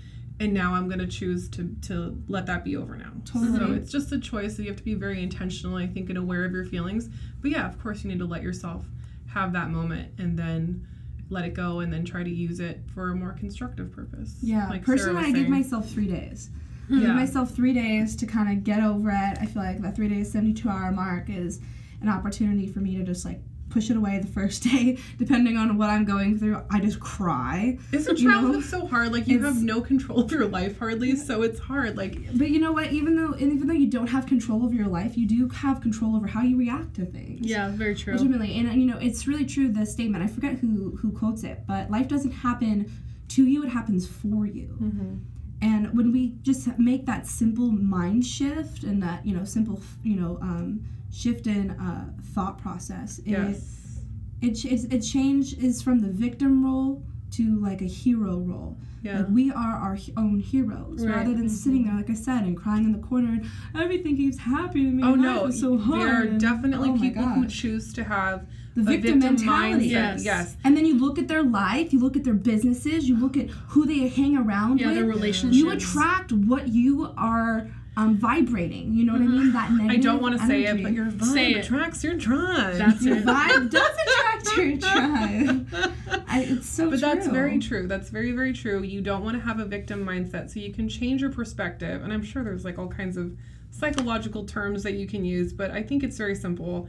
And 0.42 0.54
now 0.54 0.74
I'm 0.74 0.88
gonna 0.88 1.06
choose 1.06 1.50
to 1.50 1.76
to 1.82 2.18
let 2.30 2.46
that 2.46 2.64
be 2.64 2.78
over 2.78 2.96
now. 2.96 3.12
Totally. 3.26 3.58
So 3.60 3.74
it's 3.74 3.92
just 3.92 4.14
a 4.14 4.18
choice 4.20 4.56
that 4.56 4.64
you 4.64 4.70
have 4.70 4.78
to 4.78 4.84
be 4.86 4.94
very 4.94 5.22
intentional, 5.22 5.76
I 5.76 5.86
think, 5.86 6.08
and 6.08 6.18
aware 6.18 6.46
of 6.46 6.54
your 6.54 6.64
feelings. 6.64 7.10
But 7.42 7.52
yeah, 7.52 7.68
of 7.68 7.78
course, 7.78 8.06
you 8.06 8.10
need 8.10 8.20
to 8.20 8.26
let 8.26 8.42
yourself 8.42 8.86
have 9.26 9.52
that 9.52 9.70
moment 9.70 10.14
and 10.18 10.40
then 10.40 10.88
let 11.30 11.44
it 11.44 11.54
go 11.54 11.82
and 11.82 11.92
then 11.92 12.06
try 12.06 12.24
to 12.24 12.30
use 12.30 12.62
it 12.62 12.82
for 12.94 13.10
a 13.12 13.16
more 13.18 13.34
constructive 13.34 13.92
purpose. 13.92 14.38
yeah 14.42 14.70
Like 14.70 14.84
personally 14.86 15.26
i 15.26 15.32
give 15.32 15.50
myself 15.50 15.88
three 15.90 16.08
days 16.08 16.50
I 16.92 17.00
give 17.00 17.16
myself 17.16 17.52
three 17.52 17.74
days 17.74 18.16
to 18.18 18.26
kind 18.26 18.50
of 18.58 18.64
get 18.64 18.82
over 18.84 19.10
it 19.10 19.38
i 19.40 19.46
feel 19.46 19.62
like 19.64 19.80
that 19.82 19.96
three 19.96 20.08
days 20.10 20.32
72 20.32 20.68
hour 20.68 20.92
mark 20.92 21.30
is 21.30 21.60
an 22.02 22.10
opportunity 22.10 22.68
for 22.68 22.80
me 22.80 22.98
to 22.98 23.04
just 23.04 23.26
like 23.26 23.40
push 23.70 23.92
it 23.92 23.98
away 23.98 24.18
the 24.18 24.28
first 24.28 24.64
day 24.72 24.98
depending 25.20 25.56
on 25.56 25.78
what 25.78 25.90
i'm 25.92 26.04
going 26.04 26.38
through 26.40 26.60
i 26.72 26.80
just 26.80 27.00
cry 27.00 27.78
Isn't 27.92 28.18
you 28.20 28.28
know, 28.30 28.60
so 28.62 28.88
hard? 28.88 29.12
Like 29.14 29.28
you 29.28 29.38
it's- 29.38 29.54
have 29.54 29.64
no 29.64 29.82
control 29.82 30.22
of 30.22 30.32
your 30.32 30.48
life 30.48 30.80
hardly, 30.80 31.16
so 31.16 31.44
it's 31.44 31.60
hard. 31.60 31.96
Like 31.98 32.18
But 32.38 32.50
you 32.50 32.60
know 32.60 32.72
what? 32.72 32.92
Even 32.92 33.16
though 33.16 33.36
even 33.38 33.68
though 33.68 33.74
you 33.74 33.88
don't 33.88 34.08
have 34.08 34.26
control 34.26 34.64
over 34.64 34.74
your 34.74 34.88
life, 34.88 35.18
you 35.18 35.28
do 35.28 35.48
have 35.50 35.82
control 35.82 36.16
over 36.16 36.28
how 36.28 36.42
you 36.42 36.58
react 36.58 36.96
to 36.96 37.06
things. 37.06 37.46
Yeah, 37.46 37.70
very 37.70 37.96
true. 37.96 38.14
Ultimately, 38.14 38.56
and 38.58 38.74
you 38.74 38.86
know, 38.86 38.98
it's 38.98 39.28
really 39.28 39.46
true. 39.46 39.68
The 39.72 39.86
statement 39.86 40.24
I 40.24 40.28
forget 40.28 40.56
who 40.56 40.98
who 40.98 41.12
quotes 41.12 41.44
it, 41.44 41.58
but 41.68 41.90
life 41.92 42.08
doesn't 42.08 42.32
happen 42.32 42.92
to 43.30 43.46
you; 43.46 43.64
it 43.64 43.70
happens 43.70 44.08
for 44.08 44.46
you. 44.46 44.78
Mm-hmm. 44.82 45.14
And 45.62 45.96
when 45.98 46.12
we 46.12 46.36
just 46.42 46.68
make 46.80 47.06
that 47.06 47.28
simple 47.28 47.70
mind 47.72 48.26
shift 48.26 48.84
and 48.84 49.02
that 49.04 49.26
you 49.26 49.36
know 49.36 49.44
simple 49.44 49.82
you 50.04 50.16
know 50.16 50.38
um, 50.42 50.86
shift 51.12 51.48
in 51.48 51.72
uh, 51.72 52.10
thought 52.34 52.58
process, 52.58 53.20
it, 53.20 53.28
yes, 53.28 54.00
it 54.42 54.64
it 54.94 55.02
change 55.02 55.54
is 55.58 55.82
from 55.82 56.00
the 56.00 56.10
victim 56.10 56.64
role 56.64 57.04
to 57.32 57.60
like 57.60 57.82
a 57.82 57.86
hero 57.86 58.38
role. 58.38 58.78
yeah. 59.04 59.20
Like 59.20 59.28
we 59.30 59.52
are 59.52 59.76
our 59.76 59.98
own 60.18 60.40
heroes, 60.40 61.06
Right. 61.06 61.16
rather 61.18 61.34
than 61.34 61.48
sitting 61.50 61.84
there, 61.86 61.96
like 61.96 62.10
I 62.10 62.16
said, 62.16 62.44
and 62.44 62.58
crying 62.58 62.86
in 62.86 62.92
the 62.92 63.00
corner. 63.08 63.30
And 63.74 63.82
everything 63.84 64.16
keeps 64.18 64.38
happening 64.38 64.86
to 64.86 64.92
me. 64.98 65.04
Oh 65.04 65.16
no, 65.16 65.52
so 65.52 65.78
hard. 65.78 66.02
there 66.02 66.16
are 66.22 66.24
and- 66.24 66.40
definitely 66.40 66.90
oh 66.90 66.98
people 66.98 67.24
who 67.24 67.46
choose 67.48 67.94
to 67.94 68.04
have 68.04 68.48
the 68.84 68.92
victim, 68.92 69.22
victim 69.22 69.36
mentality. 69.46 69.88
Yes. 69.88 70.24
Yes. 70.24 70.58
And 70.64 70.76
then 70.76 70.86
you 70.86 71.00
look 71.00 71.18
at 71.20 71.28
their 71.28 71.44
life, 71.44 71.94
you 71.94 72.00
look 72.00 72.16
at 72.16 72.24
their 72.24 72.34
businesses, 72.34 73.08
you 73.08 73.18
look 73.18 73.38
at 73.38 73.50
who 73.50 73.86
they 73.86 74.08
hang 74.08 74.38
around 74.38 74.80
yeah, 74.80 74.88
with. 74.88 74.96
their 74.96 75.06
relationships. 75.06 75.56
you 75.58 75.72
attract 75.72 76.32
what 76.32 76.68
you 76.68 77.14
are 77.18 77.70
um, 77.98 78.18
vibrating. 78.18 78.94
You 78.94 79.04
know 79.06 79.14
what 79.14 79.22
I 79.22 79.26
mean? 79.26 79.52
That 79.52 79.72
negative. 79.72 80.00
I 80.00 80.02
don't 80.02 80.22
want 80.22 80.40
to 80.40 80.48
say 80.48 80.64
it, 80.64 80.82
but 80.82 80.94
your 80.94 81.08
vibe 81.08 81.34
Say 81.34 81.52
it. 81.52 81.66
attracts 81.66 82.04
your 82.04 82.18
tribe. 82.18 82.78
That's 82.78 83.04
Your 83.04 83.18
it. 83.18 83.26
vibe 83.26 83.70
does 83.72 83.98
attract 84.08 84.58
your 84.58 84.78
tribe. 84.80 86.24
I, 86.28 86.44
it's 86.44 86.70
so 86.70 86.86
but 86.90 86.92
true. 86.92 87.00
that's 87.00 87.28
very 87.28 87.60
true. 87.60 87.88
That's 87.88 88.10
very, 88.10 88.32
very 88.32 88.54
true. 88.54 88.84
You 88.84 89.02
don't 89.02 89.24
want 89.24 89.38
to 89.38 89.44
have 89.46 89.60
a 89.60 89.66
victim 89.66 90.06
mindset, 90.06 90.50
so 90.50 90.60
you 90.60 90.72
can 90.72 90.88
change 90.88 91.22
your 91.22 91.32
perspective. 91.32 92.04
And 92.04 92.14
I'm 92.14 92.24
sure 92.24 92.44
there's 92.44 92.64
like 92.64 92.80
all 92.80 92.88
kinds 92.88 93.18
of 93.18 93.36
psychological 93.72 94.46
terms 94.46 94.84
that 94.84 94.94
you 94.94 95.08
can 95.08 95.26
use, 95.26 95.54
but 95.54 95.72
I 95.72 95.84
think 95.84 96.04
it's 96.04 96.18
very 96.18 96.36
simple. 96.36 96.88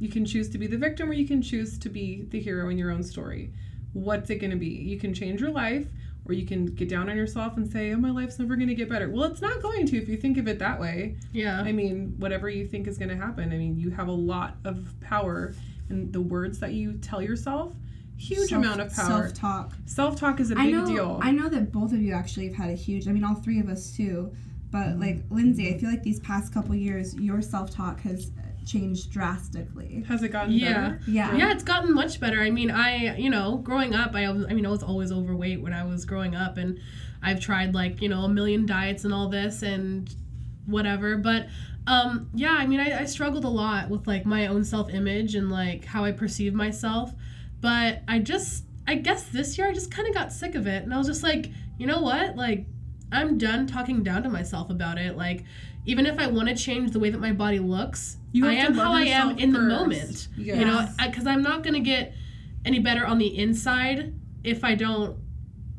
You 0.00 0.08
can 0.08 0.24
choose 0.24 0.48
to 0.50 0.58
be 0.58 0.66
the 0.66 0.76
victim 0.78 1.08
or 1.08 1.12
you 1.12 1.26
can 1.28 1.40
choose 1.42 1.78
to 1.78 1.88
be 1.88 2.22
the 2.30 2.40
hero 2.40 2.68
in 2.70 2.78
your 2.78 2.90
own 2.90 3.02
story. 3.04 3.52
What's 3.92 4.30
it 4.30 4.36
going 4.36 4.50
to 4.50 4.56
be? 4.56 4.66
You 4.66 4.98
can 4.98 5.14
change 5.14 5.40
your 5.40 5.50
life 5.50 5.86
or 6.26 6.32
you 6.32 6.46
can 6.46 6.66
get 6.66 6.88
down 6.88 7.08
on 7.10 7.16
yourself 7.16 7.56
and 7.56 7.70
say, 7.70 7.92
oh, 7.92 7.96
my 7.96 8.10
life's 8.10 8.38
never 8.38 8.56
going 8.56 8.68
to 8.68 8.74
get 8.74 8.88
better. 8.88 9.08
Well, 9.10 9.24
it's 9.24 9.40
not 9.40 9.62
going 9.62 9.86
to 9.86 9.96
if 9.98 10.08
you 10.08 10.16
think 10.16 10.38
of 10.38 10.48
it 10.48 10.58
that 10.58 10.80
way. 10.80 11.16
Yeah. 11.32 11.60
I 11.60 11.72
mean, 11.72 12.14
whatever 12.18 12.48
you 12.48 12.66
think 12.66 12.86
is 12.86 12.98
going 12.98 13.10
to 13.10 13.16
happen. 13.16 13.52
I 13.52 13.56
mean, 13.58 13.76
you 13.76 13.90
have 13.90 14.08
a 14.08 14.12
lot 14.12 14.56
of 14.64 14.92
power 15.00 15.54
in 15.90 16.10
the 16.12 16.20
words 16.20 16.58
that 16.60 16.72
you 16.72 16.94
tell 16.94 17.20
yourself. 17.20 17.74
Huge 18.16 18.50
Self- 18.50 18.64
amount 18.64 18.80
of 18.80 18.94
power. 18.94 19.28
Self-talk. 19.28 19.72
Self 19.86 20.20
talk 20.20 20.40
is 20.40 20.50
a 20.50 20.54
big 20.54 20.64
I 20.64 20.70
know. 20.70 20.86
deal. 20.86 21.20
I 21.22 21.30
know 21.30 21.48
that 21.48 21.72
both 21.72 21.92
of 21.92 22.00
you 22.00 22.12
actually 22.14 22.48
have 22.48 22.56
had 22.56 22.70
a 22.70 22.74
huge. 22.74 23.08
I 23.08 23.12
mean, 23.12 23.24
all 23.24 23.34
three 23.34 23.60
of 23.60 23.68
us 23.68 23.94
too. 23.96 24.32
But 24.70 25.00
like 25.00 25.22
Lindsay, 25.30 25.74
I 25.74 25.78
feel 25.78 25.90
like 25.90 26.02
these 26.02 26.20
past 26.20 26.54
couple 26.54 26.74
years, 26.74 27.14
your 27.16 27.42
self-talk 27.42 28.00
has 28.02 28.30
changed 28.66 29.10
drastically. 29.10 30.04
Has 30.08 30.22
it 30.22 30.28
gotten 30.30 30.52
Yeah. 30.52 30.72
better? 30.72 31.00
Yeah. 31.06 31.36
Yeah, 31.36 31.52
it's 31.52 31.64
gotten 31.64 31.92
much 31.94 32.20
better. 32.20 32.40
I 32.40 32.50
mean, 32.50 32.70
I, 32.70 33.16
you 33.16 33.30
know, 33.30 33.56
growing 33.58 33.94
up, 33.94 34.14
I, 34.14 34.30
was- 34.30 34.46
I 34.48 34.54
mean, 34.54 34.66
I 34.66 34.70
was 34.70 34.82
always 34.82 35.10
overweight 35.12 35.60
when 35.62 35.72
I 35.72 35.84
was 35.84 36.04
growing 36.04 36.34
up, 36.34 36.56
and 36.56 36.78
I've 37.22 37.40
tried 37.40 37.74
like, 37.74 38.00
you 38.02 38.08
know, 38.08 38.22
a 38.22 38.28
million 38.28 38.66
diets 38.66 39.04
and 39.04 39.12
all 39.12 39.28
this 39.28 39.62
and 39.62 40.08
whatever. 40.66 41.16
But, 41.16 41.48
um, 41.86 42.28
yeah, 42.34 42.52
I 42.52 42.66
mean, 42.66 42.80
I, 42.80 43.00
I 43.00 43.04
struggled 43.04 43.44
a 43.44 43.48
lot 43.48 43.88
with 43.90 44.06
like 44.06 44.24
my 44.26 44.46
own 44.46 44.64
self 44.64 44.90
image 44.90 45.34
and 45.34 45.50
like 45.50 45.84
how 45.84 46.04
I 46.04 46.12
perceive 46.12 46.54
myself. 46.54 47.12
But 47.60 48.02
I 48.08 48.20
just, 48.20 48.64
I 48.86 48.94
guess 48.96 49.24
this 49.24 49.58
year 49.58 49.68
I 49.68 49.72
just 49.72 49.90
kind 49.90 50.08
of 50.08 50.14
got 50.14 50.32
sick 50.32 50.54
of 50.54 50.66
it, 50.66 50.82
and 50.82 50.94
I 50.94 50.98
was 50.98 51.06
just 51.06 51.22
like, 51.22 51.50
you 51.78 51.86
know 51.86 52.00
what, 52.02 52.36
like. 52.36 52.66
I'm 53.12 53.38
done 53.38 53.66
talking 53.66 54.04
down 54.04 54.22
to 54.22 54.28
myself 54.28 54.70
about 54.70 54.96
it. 54.96 55.16
Like 55.16 55.42
even 55.86 56.06
if 56.06 56.18
I 56.18 56.26
want 56.26 56.48
to 56.48 56.54
change 56.54 56.90
the 56.92 56.98
way 57.00 57.10
that 57.10 57.20
my 57.20 57.32
body 57.32 57.58
looks, 57.58 58.16
You 58.32 58.46
I 58.46 58.52
am 58.54 58.74
how 58.74 58.92
I 58.92 59.02
am 59.02 59.30
yourself 59.30 59.40
in 59.42 59.52
the 59.52 59.60
moment. 59.60 60.28
Yes. 60.36 60.58
You 60.58 60.64
know, 60.64 60.88
because 61.04 61.26
I'm 61.26 61.42
not 61.42 61.62
gonna 61.62 61.80
get 61.80 62.14
any 62.64 62.78
better 62.78 63.06
on 63.06 63.18
the 63.18 63.38
inside 63.38 64.14
if 64.44 64.62
I 64.64 64.74
don't, 64.74 65.16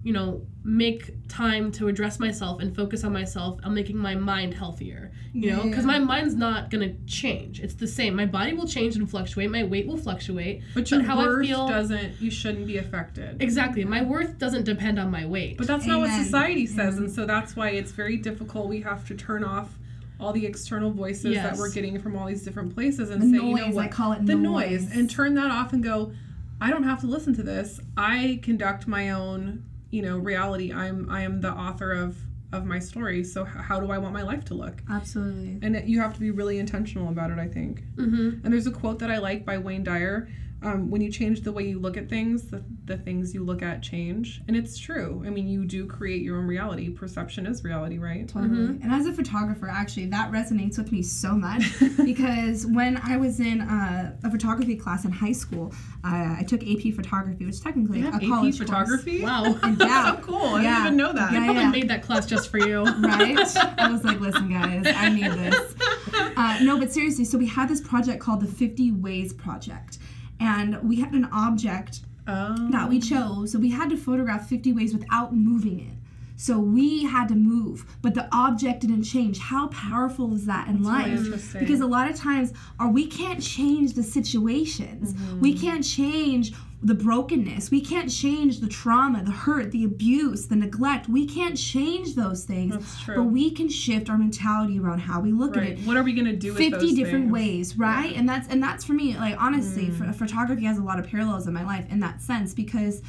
you 0.03 0.13
know, 0.13 0.46
make 0.63 1.27
time 1.27 1.72
to 1.72 1.88
address 1.88 2.20
myself 2.20 2.62
and 2.62 2.75
focus 2.75 3.03
on 3.03 3.12
myself 3.13 3.60
on 3.63 3.74
making 3.74 3.98
my 3.98 4.13
mind 4.13 4.53
healthier. 4.53 5.12
You 5.34 5.51
know, 5.51 5.63
because 5.63 5.86
Yeah. 5.86 5.98
my 5.98 6.00
mind's 6.00 6.36
not 6.36 6.70
gonna 6.70 6.93
change. 7.08 7.60
It's 7.62 7.74
the 7.75 7.88
same. 7.88 8.15
My 8.15 8.25
body 8.25 8.53
will 8.53 8.67
change 8.67 8.96
and 8.96 9.10
fluctuate. 9.10 9.50
My 9.50 9.63
weight 9.63 9.88
will 9.88 9.98
fluctuate. 9.98 10.62
But 10.75 10.91
your 10.91 11.01
how 11.03 11.20
I 11.20 11.25
worth 11.25 11.48
feel- 11.48 11.67
doesn't. 11.67 12.20
You 12.22 12.29
shouldn't 12.29 12.67
be 12.67 12.77
affected. 12.77 13.41
Exactly. 13.41 13.86
My 13.86 14.01
worth 14.03 14.38
doesn't 14.38 14.65
depend 14.65 15.00
on 15.00 15.10
my 15.10 15.25
weight. 15.25 15.58
But 15.58 15.67
that's 15.67 15.86
not 15.88 16.00
what 16.00 16.10
society 16.12 16.65
says, 16.67 16.98
and 16.98 17.10
so 17.10 17.25
that's 17.25 17.55
why 17.55 17.70
it's 17.70 17.91
very 17.91 18.17
difficult. 18.17 18.67
We 18.67 18.81
have 18.81 19.08
to 19.08 19.15
turn 19.15 19.43
off 19.43 19.77
all 20.22 20.32
the 20.34 20.46
external 20.46 20.92
voices 20.92 21.36
that 21.36 21.58
we're 21.58 21.72
getting 21.72 22.00
from 22.00 22.16
all 22.16 22.28
these 22.28 22.44
different 22.44 22.74
places 22.74 23.10
and 23.10 23.22
The 23.22 23.25
say, 23.38 23.44
noise, 23.46 23.60
you 23.60 23.68
know 23.68 23.75
what, 23.75 23.86
I 23.86 23.88
call 23.90 24.13
it 24.13 24.25
the 24.25 24.36
noise. 24.36 24.84
noise, 24.84 24.96
and 24.98 25.10
turn 25.10 25.34
that 25.36 25.51
off 25.51 25.74
and 25.74 25.84
go. 25.84 26.13
I 26.62 26.70
don't 26.70 26.84
have 26.84 27.01
to 27.01 27.08
listen 27.08 27.34
to 27.36 27.44
this. 27.44 27.80
I 27.98 28.40
conduct 28.44 28.88
my 28.88 29.10
own, 29.10 29.63
you 29.90 30.01
know, 30.04 30.18
reality. 30.20 30.72
I'm 30.72 31.10
I 31.10 31.22
am 31.22 31.42
the 31.42 31.51
author 31.51 31.92
of 31.92 32.18
of 32.54 32.66
my 32.66 32.78
story. 32.80 33.24
So 33.24 33.44
h- 33.44 33.54
how 33.56 33.80
do 33.80 33.92
I 33.92 33.98
want 33.98 34.13
my 34.13 34.22
life 34.22 34.46
to 34.46 34.54
look? 34.54 34.82
Absolutely. 34.90 35.58
And 35.66 35.88
you 35.90 36.00
have 36.01 36.13
to 36.13 36.20
be 36.20 36.32
really 36.32 36.60
intentional 36.60 37.10
about 37.10 37.32
it. 37.32 37.40
I 37.40 37.48
think. 37.48 37.84
mm-hmm. 37.96 38.44
And 38.44 38.54
there's 38.54 38.68
a 38.68 38.72
quote 38.72 39.00
that 39.00 39.10
I 39.10 39.18
like 39.18 39.46
by 39.46 39.58
Wayne 39.58 39.84
Dyer. 39.84 40.28
Um, 40.63 40.91
when 40.91 41.01
you 41.01 41.12
change 41.12 41.41
the 41.41 41.51
way 41.51 41.63
you 41.68 41.80
look 41.80 41.98
at 41.98 42.08
things, 42.08 42.44
the, 42.44 42.63
the 42.86 42.96
things 42.98 43.34
you 43.34 43.44
look 43.44 43.63
at 43.63 43.82
change. 43.82 44.41
And 44.48 44.56
it's 44.56 44.77
true. 44.77 45.24
I 45.25 45.32
mean, 45.32 45.48
you 45.48 45.65
do 45.65 45.88
create 45.88 46.22
your 46.22 46.38
own 46.38 46.46
reality. 46.46 46.89
Perception 46.89 47.48
is 47.48 47.63
reality, 47.63 47.98
right? 47.98 48.27
Totally. 48.27 48.65
And 48.84 48.91
as 48.91 49.08
a 49.08 49.13
photographer, 49.13 49.68
actually, 49.68 50.06
that 50.08 50.32
resonates 50.32 50.77
with 50.77 50.91
me 50.91 51.01
so 51.01 51.34
much 51.34 51.63
because 52.06 52.68
when 52.68 52.98
I 53.03 53.18
was 53.18 53.39
in 53.39 53.62
uh, 53.62 54.15
a 54.24 54.30
photography 54.30 54.75
class 54.75 55.03
in 55.03 55.12
high 55.12 55.32
school, 55.32 55.74
I, 56.03 56.38
I 56.41 56.44
took 56.44 56.62
AP 56.62 56.94
photography, 56.94 57.44
which 57.46 57.56
is 57.56 57.60
technically 57.62 58.03
a 58.03 58.10
AP 58.10 58.22
college 58.27 58.58
photography? 58.60 59.24
Wow. 59.24 59.44
Yeah. 59.46 59.58
That's 59.63 60.20
so 60.20 60.24
cool. 60.24 60.44
I 60.44 60.62
Yeah. 60.62 60.70
didn't 60.70 60.86
even 60.86 60.98
know 60.98 61.13
that. 61.13 61.32
Yeah, 61.34 61.44
Probably 61.46 61.63
yeah. 61.63 61.70
made 61.72 61.88
that 61.89 62.03
class 62.03 62.27
just 62.27 62.50
for 62.50 62.60
you. 62.60 62.84
Right? 63.01 63.58
I 63.80 63.91
was 63.91 64.03
like, 64.03 64.20
listen, 64.20 64.50
guys, 64.51 64.84
I 64.96 65.10
need 65.10 65.32
this. 65.32 65.74
Uh, 66.13 66.60
no, 66.62 66.77
but 66.80 66.91
seriously, 66.91 67.25
so 67.25 67.38
we 67.38 67.48
had 67.48 67.68
this 67.68 67.82
project 67.82 68.20
called 68.22 68.41
the 68.41 68.48
50 68.48 68.91
Ways 68.94 69.34
Project. 69.34 69.98
And 70.42 70.82
we 70.84 71.00
had 71.00 71.14
an 71.14 71.26
object 71.32 72.02
Oh. 72.28 72.70
that 72.72 72.88
we 72.90 73.00
chose. 73.00 73.52
So 73.52 73.60
we 73.60 73.72
had 73.72 73.90
to 73.90 73.98
photograph 73.98 74.48
50 74.48 74.74
ways 74.74 74.94
without 74.94 75.36
moving 75.36 75.80
it. 75.80 75.94
So 76.36 76.60
we 76.60 77.04
had 77.04 77.28
to 77.30 77.36
move, 77.36 77.86
but 78.02 78.14
the 78.16 78.28
object 78.32 78.82
didn't 78.82 79.04
change. 79.04 79.38
How 79.40 79.68
powerful 79.68 80.34
is 80.34 80.46
that 80.46 80.68
in 80.68 80.82
really 80.84 81.18
life? 81.18 81.54
Because 81.60 81.82
a 81.82 81.86
lot 81.86 82.10
of 82.10 82.16
times, 82.16 82.52
or 82.80 82.90
we 82.90 83.06
can't 83.08 83.42
change 83.42 83.94
the 83.94 84.04
situations. 84.04 85.14
We 85.40 85.54
Mm-hmm. 85.54 85.62
can't 85.66 85.84
change 85.84 86.54
the 86.84 86.96
brokenness. 86.96 87.70
We 87.70 87.80
can't 87.80 88.10
change 88.10 88.60
the 88.60 88.68
trauma, 88.68 89.24
the 89.24 89.32
hurt, 89.32 89.72
the 89.72 89.84
abuse, 89.84 90.48
the 90.48 90.56
neglect. 90.56 91.08
We 91.08 91.28
can't 91.28 91.56
change 91.56 92.16
those 92.16 92.44
things. 92.44 92.74
That's 92.74 93.02
true. 93.04 93.16
But 93.18 93.24
we 93.26 93.52
can 93.52 93.70
shift 93.70 94.10
our 94.10 94.18
mentality 94.18 94.80
around 94.80 95.00
how 95.00 95.20
we 95.22 95.32
look 95.32 95.56
at 95.58 95.64
it. 95.64 95.80
What 95.86 95.96
are 95.96 96.02
we 96.04 96.14
gonna 96.14 96.36
do 96.36 96.50
with 96.54 96.58
50 96.58 96.72
those 96.72 96.94
different 96.96 97.26
things? 97.26 97.32
ways 97.32 97.78
right 97.78 98.14
and 98.16 98.28
that's 98.28 98.48
and 98.48 98.62
that's 98.64 98.84
for 98.84 98.94
me 98.94 99.16
like 99.16 99.40
honestly 99.40 99.86
Mm. 99.88 100.00
ph- 100.06 100.16
photography 100.16 100.64
has 100.66 100.78
a 100.80 100.84
lot 100.84 100.98
of 101.00 101.08
parallels 101.08 101.48
in 101.48 101.54
my 101.54 101.64
life 101.64 101.86
in 101.92 102.00
that 102.00 102.20
sense 102.22 102.54
because 102.54 103.02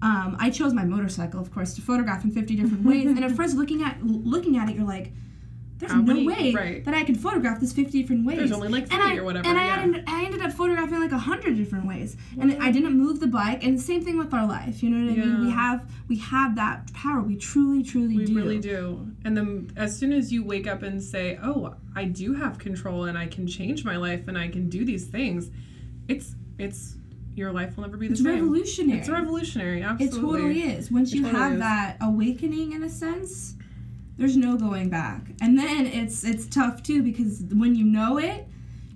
um, 0.00 0.36
I 0.38 0.50
chose 0.50 0.72
my 0.72 0.84
motorcycle, 0.84 1.40
of 1.40 1.52
course, 1.52 1.74
to 1.74 1.82
photograph 1.82 2.22
in 2.22 2.30
50 2.30 2.54
different 2.54 2.84
ways. 2.84 3.06
and 3.16 3.24
at 3.24 3.32
first, 3.32 3.56
looking 3.56 3.82
at 3.82 4.00
looking 4.04 4.56
at 4.56 4.68
it, 4.68 4.76
you're 4.76 4.86
like, 4.86 5.12
"There's 5.78 5.92
How 5.92 5.98
no 5.98 6.14
many- 6.14 6.26
way 6.26 6.52
right. 6.52 6.84
that 6.84 6.94
I 6.94 7.04
can 7.04 7.14
photograph 7.14 7.60
this 7.60 7.72
50 7.72 8.00
different 8.02 8.24
ways." 8.26 8.38
There's 8.38 8.52
only 8.52 8.68
like 8.68 8.84
and 8.92 9.02
three 9.02 9.12
I, 9.12 9.16
or 9.16 9.24
whatever. 9.24 9.46
And 9.48 9.56
I, 9.58 9.66
yeah. 9.66 9.80
ended, 9.82 10.04
I 10.06 10.24
ended 10.24 10.42
up 10.42 10.52
photographing 10.52 10.98
like 11.00 11.12
a 11.12 11.18
hundred 11.18 11.56
different 11.56 11.86
ways, 11.86 12.16
and 12.40 12.52
I 12.62 12.70
didn't 12.70 12.96
move 12.98 13.20
the 13.20 13.26
bike. 13.26 13.64
And 13.64 13.80
same 13.80 14.02
thing 14.04 14.18
with 14.18 14.32
our 14.34 14.46
life. 14.46 14.82
You 14.82 14.90
know 14.90 15.04
what 15.12 15.12
I 15.20 15.24
mean? 15.26 15.40
We 15.46 15.50
have 15.50 15.88
we 16.08 16.16
have 16.18 16.56
that 16.56 16.92
power. 16.92 17.20
We 17.22 17.36
truly, 17.36 17.82
truly 17.82 18.16
we 18.16 18.24
do. 18.26 18.34
We 18.34 18.40
really 18.42 18.58
do. 18.58 19.06
And 19.24 19.36
then 19.36 19.70
as 19.76 19.96
soon 19.96 20.12
as 20.12 20.32
you 20.32 20.42
wake 20.44 20.66
up 20.66 20.82
and 20.82 21.02
say, 21.02 21.38
"Oh, 21.42 21.74
I 21.94 22.04
do 22.04 22.34
have 22.34 22.58
control 22.58 23.04
and 23.04 23.16
I 23.18 23.26
can 23.26 23.46
change 23.46 23.84
my 23.84 23.96
life 23.96 24.28
and 24.28 24.36
I 24.38 24.48
can 24.48 24.68
do 24.68 24.84
these 24.84 25.04
things," 25.06 25.50
it's 26.08 26.34
it's 26.58 26.96
your 27.36 27.52
life 27.52 27.76
will 27.76 27.84
never 27.84 27.96
be 27.96 28.08
the 28.08 28.14
It's 28.14 28.22
same. 28.22 28.32
It's 28.32 28.40
revolutionary. 28.42 28.98
It's 28.98 29.08
revolutionary. 29.08 29.82
Absolutely. 29.82 30.18
It 30.18 30.22
totally 30.22 30.62
is. 30.62 30.90
Once 30.90 31.12
It 31.12 31.16
you 31.18 31.22
totally 31.22 31.40
have 31.40 31.52
is. 31.52 31.58
that 31.60 31.96
awakening 32.00 32.72
in 32.72 32.82
a 32.82 32.88
sense, 32.90 33.54
there's 34.18 34.36
no 34.36 34.56
going 34.56 34.90
back. 34.90 35.22
And 35.40 35.58
then 35.58 35.86
it's 35.86 36.24
it's 36.24 36.46
tough 36.46 36.82
too 36.82 37.02
because 37.02 37.42
when 37.54 37.74
you 37.74 37.84
know 37.84 38.18
it, 38.18 38.46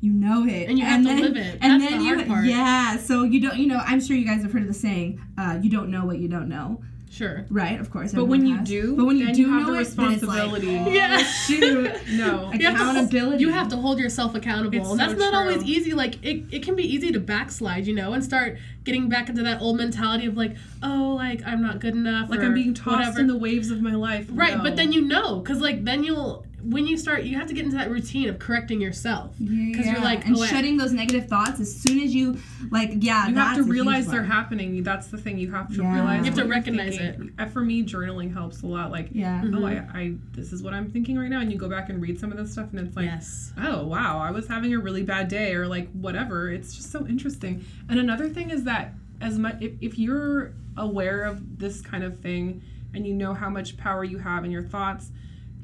you 0.00 0.12
know 0.12 0.44
it. 0.44 0.68
And 0.68 0.78
you 0.78 0.84
have 0.84 1.00
to 1.02 1.08
then, 1.08 1.20
live 1.20 1.36
it. 1.36 1.58
And 1.62 1.80
That's 1.80 1.90
then 1.90 1.98
the 2.00 2.04
you 2.04 2.24
part. 2.26 2.44
Yeah. 2.44 2.96
So 2.98 3.22
you 3.22 3.40
don't 3.40 3.56
you 3.56 3.66
know, 3.66 3.78
I'm 3.78 4.00
sure 4.00 4.16
you 4.16 4.26
guys 4.26 4.42
have 4.42 4.52
heard 4.52 4.62
of 4.62 4.68
the 4.68 4.74
saying, 4.74 5.20
uh, 5.38 5.58
you 5.62 5.70
don't 5.70 5.90
know 5.90 6.04
what 6.04 6.18
you 6.18 6.28
don't 6.28 6.48
know. 6.48 6.82
Sure. 7.12 7.44
Right, 7.50 7.78
of 7.78 7.90
course. 7.90 8.12
But 8.14 8.24
when 8.24 8.46
you 8.46 8.56
has. 8.56 8.66
do, 8.66 8.96
but 8.96 9.04
when 9.04 9.18
you 9.18 9.34
do 9.34 9.42
you 9.42 9.50
have 9.50 9.66
know 9.66 9.66
the 9.66 9.80
it, 9.80 9.96
like, 9.98 10.08
responsibility. 10.18 10.78
oh, 10.78 10.88
Yeah. 10.88 11.18
shoot. 11.22 11.92
No. 12.12 12.50
You 12.62 12.66
have 12.66 12.76
to 12.76 12.82
Accountability. 12.82 13.42
You 13.42 13.50
have 13.50 13.68
to 13.68 13.76
hold 13.76 13.98
yourself 13.98 14.34
accountable. 14.34 14.78
It's 14.78 14.88
and 14.90 14.98
that's 14.98 15.12
so 15.12 15.18
not 15.18 15.34
always 15.34 15.62
easy. 15.64 15.92
Like 15.92 16.14
it, 16.24 16.44
it 16.50 16.62
can 16.62 16.74
be 16.74 16.84
easy 16.84 17.12
to 17.12 17.20
backslide, 17.20 17.86
you 17.86 17.94
know, 17.94 18.14
and 18.14 18.24
start 18.24 18.56
getting 18.84 19.10
back 19.10 19.28
into 19.28 19.42
that 19.42 19.60
old 19.60 19.76
mentality 19.76 20.24
of 20.26 20.38
like, 20.38 20.56
oh, 20.82 21.12
like 21.16 21.42
I'm 21.46 21.60
not 21.60 21.80
good 21.80 21.94
enough. 21.94 22.30
Like 22.30 22.40
I'm 22.40 22.54
being 22.54 22.72
tossed 22.72 22.96
whatever. 22.96 23.20
in 23.20 23.26
the 23.26 23.36
waves 23.36 23.70
of 23.70 23.82
my 23.82 23.94
life. 23.94 24.26
Right, 24.30 24.56
No. 24.56 24.62
but 24.62 24.76
then 24.76 24.90
you 24.92 25.02
know, 25.02 25.40
because 25.40 25.60
like 25.60 25.84
then 25.84 26.04
you'll 26.04 26.46
when 26.62 26.86
you 26.86 26.96
start, 26.96 27.24
you 27.24 27.36
have 27.38 27.48
to 27.48 27.54
get 27.54 27.64
into 27.64 27.76
that 27.76 27.90
routine 27.90 28.28
of 28.28 28.38
correcting 28.38 28.80
yourself. 28.80 29.34
Because 29.38 29.86
you're 29.86 30.00
like, 30.00 30.26
and 30.26 30.36
oh, 30.36 30.42
I- 30.42 30.46
shutting 30.46 30.76
those 30.76 30.92
negative 30.92 31.28
thoughts 31.28 31.60
as 31.60 31.74
soon 31.74 32.00
as 32.00 32.14
you 32.14 32.38
like, 32.70 32.90
yeah, 33.00 33.26
you 33.28 33.34
have 33.34 33.56
to 33.56 33.64
realize 33.64 34.06
they're 34.06 34.22
happening. 34.22 34.82
That's 34.82 35.08
the 35.08 35.18
thing. 35.18 35.38
You 35.38 35.50
have 35.52 35.68
to 35.70 35.82
Yeah. 35.82 35.94
realize. 35.94 36.18
You 36.20 36.24
have 36.32 36.40
to 36.40 36.44
recognize 36.48 36.96
thinking. 36.96 37.32
Uh, 37.38 37.46
For 37.46 37.62
me, 37.62 37.82
journaling 37.84 38.32
helps 38.32 38.62
a 38.62 38.66
lot. 38.66 38.90
Like, 38.90 39.08
Yeah. 39.12 39.42
oh, 39.52 39.66
I, 39.66 39.72
I, 39.92 40.14
this 40.32 40.52
is 40.52 40.62
what 40.62 40.72
I'm 40.74 40.90
thinking 40.90 41.18
right 41.18 41.28
now, 41.30 41.40
and 41.40 41.50
you 41.52 41.58
go 41.58 41.68
back 41.68 41.88
and 41.88 42.00
read 42.00 42.18
some 42.20 42.30
of 42.30 42.38
this 42.38 42.52
stuff, 42.52 42.68
and 42.72 42.80
it's 42.86 42.96
like, 42.96 43.06
yes. 43.06 43.52
oh 43.58 43.84
wow, 43.86 44.18
I 44.18 44.30
was 44.30 44.46
having 44.48 44.72
a 44.74 44.78
really 44.78 45.02
bad 45.02 45.28
day, 45.28 45.54
or 45.54 45.66
like 45.66 45.90
whatever. 45.92 46.50
It's 46.50 46.74
just 46.76 46.90
so 46.92 47.06
interesting. 47.06 47.64
And 47.88 47.98
another 47.98 48.28
thing 48.28 48.50
is 48.50 48.64
that 48.64 48.94
as 49.20 49.38
much 49.38 49.56
if, 49.60 49.72
if 49.80 49.98
you're 49.98 50.52
aware 50.76 51.22
of 51.24 51.58
this 51.58 51.80
kind 51.80 52.04
of 52.04 52.18
thing, 52.20 52.62
and 52.94 53.06
you 53.06 53.14
know 53.14 53.32
how 53.34 53.48
much 53.48 53.76
power 53.76 54.04
you 54.04 54.18
have 54.18 54.44
in 54.44 54.50
your 54.50 54.62
thoughts, 54.62 55.10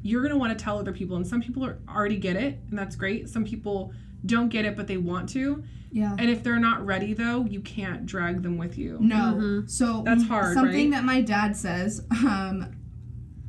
you're 0.02 0.23
gonna 0.23 0.38
want 0.38 0.57
to 0.57 0.62
tell 0.64 0.78
other 0.78 0.93
people. 0.93 1.17
And 1.17 1.26
some 1.26 1.40
people 1.40 1.64
are, 1.64 1.78
already 1.88 2.17
get 2.17 2.37
it, 2.37 2.59
and 2.71 2.78
that's 2.78 2.97
great. 2.97 3.28
Some 3.28 3.45
people 3.45 3.93
don't 4.26 4.49
get 4.49 4.64
it, 4.64 4.76
but 4.76 4.87
they 4.87 4.97
want 4.97 5.28
to. 5.31 5.62
Yeah. 5.90 6.14
And 6.19 6.28
if 6.28 6.43
they're 6.43 6.59
not 6.59 6.85
ready, 6.85 7.14
though, 7.14 7.45
you 7.47 7.61
can't 7.61 8.05
drag 8.05 8.43
them 8.43 8.59
with 8.59 8.76
you. 8.76 8.99
No. 9.00 9.35
Mhm. 9.38 9.71
So 9.71 10.02
That's 10.05 10.25
hard, 10.25 10.55
Something 10.55 10.90
right? 10.90 10.99
that 10.99 11.05
my 11.05 11.21
dad 11.23 11.57
says, 11.57 12.05
um, 12.11 12.67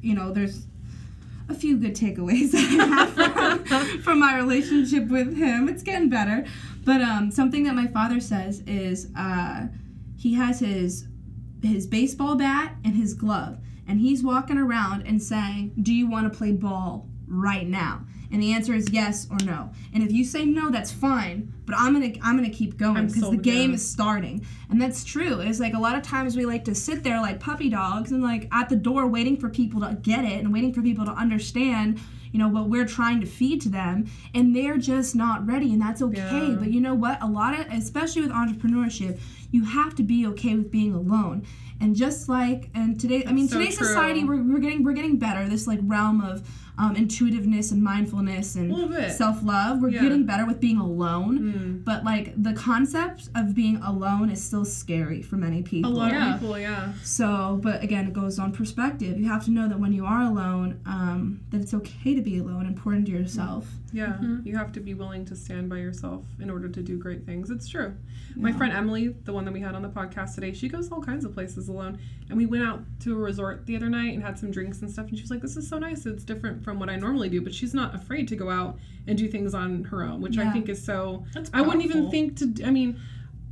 you 0.01 0.13
know, 0.15 0.31
there's 0.31 0.65
a 1.49 1.53
few 1.53 1.75
good 1.77 1.95
takeaways 1.95 2.51
that 2.53 2.79
I 2.79 2.85
have 2.85 3.65
from, 3.67 3.99
from 4.03 4.19
my 4.19 4.37
relationship 4.37 5.07
with 5.09 5.35
him. 5.35 5.67
It's 5.67 5.83
getting 5.83 6.09
better. 6.09 6.45
But 6.85 7.01
um, 7.01 7.29
something 7.31 7.63
that 7.65 7.75
my 7.75 7.87
father 7.87 8.19
says 8.21 8.61
is 8.65 9.09
uh, 9.17 9.67
he 10.15 10.33
has 10.35 10.59
his 10.59 11.07
his 11.61 11.85
baseball 11.87 12.35
bat 12.37 12.75
and 12.85 12.95
his 12.95 13.13
glove, 13.13 13.59
and 13.89 13.99
he's 13.99 14.23
walking 14.23 14.57
around 14.57 15.05
and 15.07 15.21
saying, 15.21 15.73
"Do 15.81 15.93
you 15.93 16.07
want 16.07 16.31
to 16.31 16.37
play 16.37 16.51
ball 16.51 17.09
right 17.27 17.67
now?" 17.67 18.05
And 18.31 18.41
the 18.41 18.53
answer 18.53 18.73
is 18.73 18.91
yes 18.91 19.27
or 19.29 19.37
no. 19.43 19.71
And 19.93 20.03
if 20.03 20.11
you 20.11 20.23
say 20.23 20.45
no, 20.45 20.69
that's 20.69 20.91
fine. 20.91 21.51
But 21.65 21.75
I'm 21.77 21.93
gonna 21.93 22.13
I'm 22.21 22.35
gonna 22.35 22.49
keep 22.49 22.77
going 22.77 23.07
because 23.07 23.29
the 23.29 23.37
game 23.37 23.69
down. 23.69 23.75
is 23.75 23.89
starting. 23.89 24.45
And 24.69 24.81
that's 24.81 25.03
true. 25.03 25.39
It's 25.39 25.59
like 25.59 25.73
a 25.73 25.79
lot 25.79 25.95
of 25.95 26.03
times 26.03 26.37
we 26.37 26.45
like 26.45 26.65
to 26.65 26.75
sit 26.75 27.03
there 27.03 27.19
like 27.19 27.39
puppy 27.39 27.69
dogs 27.69 28.11
and 28.11 28.21
like 28.21 28.47
at 28.51 28.69
the 28.69 28.75
door 28.75 29.07
waiting 29.07 29.37
for 29.37 29.49
people 29.49 29.81
to 29.81 29.97
get 30.01 30.25
it 30.25 30.39
and 30.39 30.53
waiting 30.53 30.73
for 30.73 30.81
people 30.81 31.05
to 31.05 31.11
understand, 31.11 31.99
you 32.31 32.37
know, 32.39 32.47
what 32.47 32.69
we're 32.69 32.85
trying 32.85 33.19
to 33.21 33.25
feed 33.25 33.61
to 33.61 33.69
them. 33.69 34.05
And 34.35 34.55
they're 34.55 34.77
just 34.77 35.15
not 35.15 35.45
ready, 35.47 35.73
and 35.73 35.81
that's 35.81 36.01
okay. 36.03 36.49
Yeah. 36.49 36.55
But 36.59 36.71
you 36.71 36.81
know 36.81 36.93
what? 36.93 37.21
A 37.23 37.27
lot 37.27 37.59
of 37.59 37.65
especially 37.73 38.21
with 38.21 38.31
entrepreneurship, 38.31 39.19
you 39.51 39.63
have 39.63 39.95
to 39.95 40.03
be 40.03 40.27
okay 40.27 40.55
with 40.55 40.69
being 40.69 40.93
alone. 40.93 41.45
And 41.81 41.95
just 41.95 42.27
like 42.29 42.69
and 42.75 42.99
today 42.99 43.23
I 43.25 43.31
mean 43.31 43.47
So 43.47 43.57
today's 43.57 43.77
true. 43.77 43.87
society 43.87 44.23
we're, 44.23 44.41
we're 44.43 44.59
getting 44.59 44.83
we're 44.83 44.93
getting 44.93 45.17
better. 45.17 45.47
This 45.47 45.67
like 45.67 45.79
realm 45.83 46.21
of 46.21 46.47
um, 46.77 46.95
intuitiveness 46.95 47.71
and 47.71 47.83
mindfulness 47.83 48.55
and 48.55 48.71
self 49.13 49.43
love. 49.43 49.81
We're 49.81 49.89
Yeah. 49.89 50.01
getting 50.01 50.25
better 50.25 50.45
with 50.45 50.61
being 50.61 50.77
alone. 50.77 51.39
Mm. 51.39 51.83
But 51.83 52.05
like 52.05 52.41
the 52.41 52.53
concept 52.53 53.27
of 53.35 53.53
being 53.53 53.77
alone 53.77 54.29
is 54.29 54.41
still 54.41 54.63
scary 54.63 55.21
for 55.21 55.35
many 55.35 55.61
people. 55.61 55.91
A 55.91 55.93
lot 55.93 56.11
Yeah. 56.13 56.35
of 56.35 56.39
people, 56.39 56.57
yeah. 56.57 56.93
So, 57.03 57.59
but 57.61 57.83
again, 57.83 58.07
it 58.07 58.13
goes 58.13 58.39
on 58.39 58.53
perspective. 58.53 59.19
You 59.19 59.27
have 59.27 59.43
to 59.45 59.51
know 59.51 59.67
that 59.67 59.77
when 59.79 59.91
you 59.91 60.05
are 60.05 60.21
alone, 60.21 60.79
um, 60.85 61.41
that 61.51 61.59
it's 61.59 61.73
okay 61.73 62.15
to 62.15 62.21
be 62.21 62.37
alone 62.37 62.65
and 62.65 62.77
pour 62.77 62.93
into 62.93 63.11
yourself. 63.11 63.67
Yeah, 63.91 64.17
Mhm. 64.21 64.45
you 64.45 64.55
have 64.55 64.71
to 64.73 64.79
be 64.79 64.93
willing 64.93 65.25
to 65.25 65.35
stand 65.35 65.67
by 65.69 65.77
yourself 65.79 66.23
in 66.39 66.49
order 66.49 66.69
to 66.69 66.81
do 66.81 66.97
great 66.97 67.25
things. 67.25 67.49
It's 67.49 67.67
true. 67.67 67.93
My 68.35 68.51
friend 68.53 68.71
Emily, 68.71 69.15
the 69.25 69.33
one 69.33 69.43
that 69.45 69.53
we 69.53 69.59
had 69.59 69.73
on 69.75 69.81
the 69.81 69.89
podcast 69.89 70.35
today, 70.35 70.53
she 70.53 70.69
goes 70.69 70.89
all 70.91 71.01
kinds 71.01 71.25
of 71.25 71.33
places 71.33 71.67
alone. 71.69 71.99
And 72.29 72.37
we 72.37 72.45
went 72.45 72.63
out 72.63 72.81
to 73.01 73.13
a 73.13 73.17
resort 73.17 73.65
the 73.65 73.75
other 73.75 73.89
night 73.89 74.13
and 74.13 74.21
had 74.21 74.37
some 74.37 74.51
drinks 74.51 74.81
and 74.81 74.91
stuff. 74.91 75.07
And 75.07 75.17
she 75.17 75.23
was 75.23 75.31
like, 75.31 75.41
This 75.41 75.57
is 75.57 75.67
so 75.67 75.79
nice. 75.79 76.05
It's 76.05 76.23
different 76.23 76.63
from 76.63 76.79
what 76.79 76.89
I 76.89 76.95
normally 76.95 77.29
do. 77.29 77.41
But 77.41 77.53
she's 77.53 77.73
not 77.73 77.95
afraid 77.95 78.27
to 78.27 78.35
go 78.35 78.49
out 78.49 78.77
and 79.07 79.17
do 79.17 79.27
things 79.27 79.53
on 79.53 79.83
her 79.85 80.03
own, 80.03 80.21
which 80.21 80.37
I 80.37 80.51
think 80.51 80.69
is 80.69 80.83
so. 80.83 81.25
That's 81.33 81.49
I 81.53 81.61
wouldn't 81.61 81.83
even 81.83 82.11
think 82.11 82.37
to. 82.37 82.65
I 82.65 82.71
mean, 82.71 82.99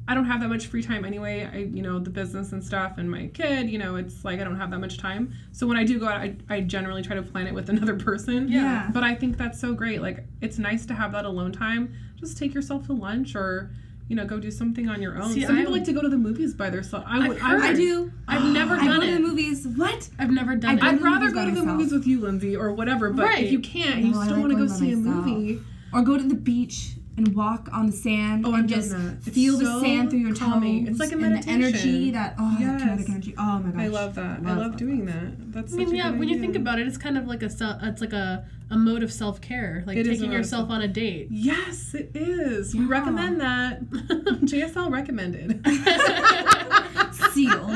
I 0.10 0.14
don't 0.14 0.26
have 0.26 0.40
that 0.40 0.48
much 0.48 0.68
free 0.68 0.82
time 0.82 1.04
anyway. 1.04 1.50
I, 1.52 1.58
you 1.58 1.82
know, 1.82 2.00
the 2.00 2.10
business 2.10 2.54
and 2.54 2.64
stuff 2.64 2.98
and 2.98 3.12
my 3.12 3.28
kid, 3.28 3.70
you 3.70 3.78
know, 3.78 3.98
it's 3.98 4.24
like 4.24 4.40
I 4.40 4.46
don't 4.46 4.56
have 4.56 4.72
that 4.72 4.80
much 4.80 4.98
time. 4.98 5.34
So 5.52 5.68
when 5.68 5.76
I 5.76 5.84
do 5.84 6.00
go 6.00 6.08
out, 6.08 6.22
I, 6.22 6.36
I 6.50 6.62
generally 6.62 7.02
try 7.02 7.16
to 7.16 7.22
plan 7.22 7.46
it 7.46 7.54
with 7.54 7.70
another 7.76 7.96
person. 7.96 8.50
Yeah. 8.50 8.90
But 8.94 9.04
I 9.04 9.14
think 9.16 9.38
that's 9.38 9.60
so 9.60 9.74
great. 9.74 10.02
Like, 10.02 10.26
it's 10.40 10.58
nice 10.58 10.86
to 10.86 10.94
have 10.94 11.12
that 11.12 11.26
alone 11.26 11.52
time. 11.52 11.94
Just 12.16 12.38
take 12.38 12.54
yourself 12.54 12.86
to 12.88 12.94
lunch 12.94 13.36
or, 13.36 13.72
you 14.08 14.16
know, 14.16 14.26
go 14.26 14.40
do 14.40 14.50
something 14.52 14.88
on 14.90 15.02
your 15.02 15.18
own. 15.22 15.32
See, 15.34 15.42
Some 15.46 15.56
I 15.56 15.60
people 15.60 15.74
like 15.74 15.84
to 15.86 15.94
go 15.94 16.02
to 16.02 16.10
the 16.10 16.18
movies 16.18 16.54
by 16.54 16.70
themselves. 16.70 17.06
I 17.10 17.18
I've 17.20 17.28
would. 17.28 17.38
heard- 17.40 17.62
I 17.62 17.74
do. 17.74 18.12
I've 18.28 18.46
never 18.54 18.76
I 18.76 18.86
done 18.86 19.00
go 19.02 19.06
to 19.06 19.12
the 19.14 19.20
movies. 19.20 19.68
What? 19.68 20.10
I've 20.18 20.32
never 20.32 20.56
done 20.56 20.72
I 20.72 20.90
it. 20.90 20.94
I'd 20.96 21.02
rather 21.02 21.30
go 21.32 21.44
to 21.46 21.52
the 21.52 21.60
myself. 21.62 21.68
movies 21.78 21.92
with 21.92 22.08
you, 22.08 22.22
Lindsay, 22.22 22.56
or 22.56 22.74
whatever. 22.74 23.10
But 23.12 23.26
Right. 23.26 23.44
if 23.46 23.52
you 23.52 23.60
can't, 23.60 24.00
No, 24.02 24.08
you 24.08 24.14
still 24.14 24.22
like 24.38 24.40
want 24.40 24.52
to 24.52 24.56
go 24.56 24.68
going 24.68 24.70
by 24.70 24.76
see 24.76 24.92
a 24.94 24.98
myself. 24.98 25.26
movie. 25.26 25.62
Or 25.94 26.02
go 26.04 26.18
to 26.18 26.24
the 26.24 26.36
beach 26.36 26.92
and 27.18 27.36
walk 27.36 27.68
on 27.74 27.88
the 27.88 27.92
sand 27.92 28.46
Oh, 28.46 28.54
and 28.54 28.64
I've 28.64 28.68
just 28.70 28.92
that. 28.92 29.18
It's 29.26 29.30
feel 29.36 29.58
the 29.58 29.80
sand 29.82 30.12
through 30.12 30.20
your 30.20 30.36
calming. 30.36 30.86
toes. 30.86 30.92
It's 30.92 31.00
like 31.00 31.12
a 31.12 31.24
And 31.26 31.44
the 31.44 31.50
energy 31.50 32.12
that 32.12 32.36
oh 32.40 32.52
that 32.60 32.62
Yes. 32.62 32.82
kinetic 32.84 33.10
energy. 33.10 33.36
Oh 33.38 33.60
my 33.60 33.72
gosh. 33.72 33.82
I 33.82 33.88
love 33.88 34.16
that. 34.16 34.22
I 34.22 34.42
Love, 34.44 34.46
love 34.46 34.58
love, 34.58 34.78
doing 34.78 35.06
love. 35.06 35.16
that. 35.16 35.52
That's 35.52 35.74
I 35.74 35.78
mean, 35.78 35.94
a 35.94 35.96
yeah, 35.98 36.12
good 36.12 36.20
when 36.20 36.30
you 36.30 36.40
think 36.40 36.56
about 36.56 36.80
it, 36.80 36.88
it's 36.88 36.98
kind 36.98 37.18
of 37.18 37.26
like 37.28 37.42
a 37.44 37.50
se- 37.50 37.80
it's 37.84 38.02
like 38.02 38.14
a, 38.14 38.46
a 38.70 38.78
mode 38.78 39.02
of 39.02 39.12
self 39.12 39.42
care, 39.42 39.84
like 39.88 39.98
It 39.98 40.06
is 40.06 40.20
a 40.20 40.22
taking 40.22 40.32
yourself 40.32 40.70
on 40.70 40.82
a 40.82 40.88
date. 40.88 41.28
Yes, 41.32 41.94
it 41.96 42.12
is. 42.14 42.76
We 42.76 42.86
recommend 42.86 43.42
that. 43.42 43.82
JSL 43.90 44.92
recommended. 44.92 45.66
Sealed. 47.34 47.72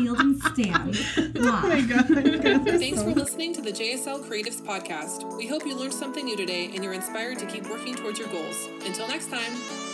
Sealed 0.00 0.20
and 0.20 0.42
stamped. 0.42 0.98
oh 1.36 1.68
my 1.68 1.82
god. 1.82 2.06
Thanks 2.06 3.02
for 3.02 3.10
listening 3.10 3.52
to 3.52 3.60
the 3.60 3.70
JSL 3.70 4.24
Creatives 4.24 4.62
Podcast. 4.62 5.36
We 5.36 5.46
hope 5.46 5.66
you 5.66 5.76
learned 5.76 5.92
something 5.92 6.24
new 6.24 6.38
today 6.38 6.70
and 6.74 6.82
you're 6.82 6.94
inspired 6.94 7.38
to 7.38 7.44
keep 7.44 7.68
working 7.68 7.94
towards 7.94 8.18
your 8.18 8.28
goals. 8.28 8.68
Until 8.86 9.06
next 9.08 9.30
time. 9.30 9.89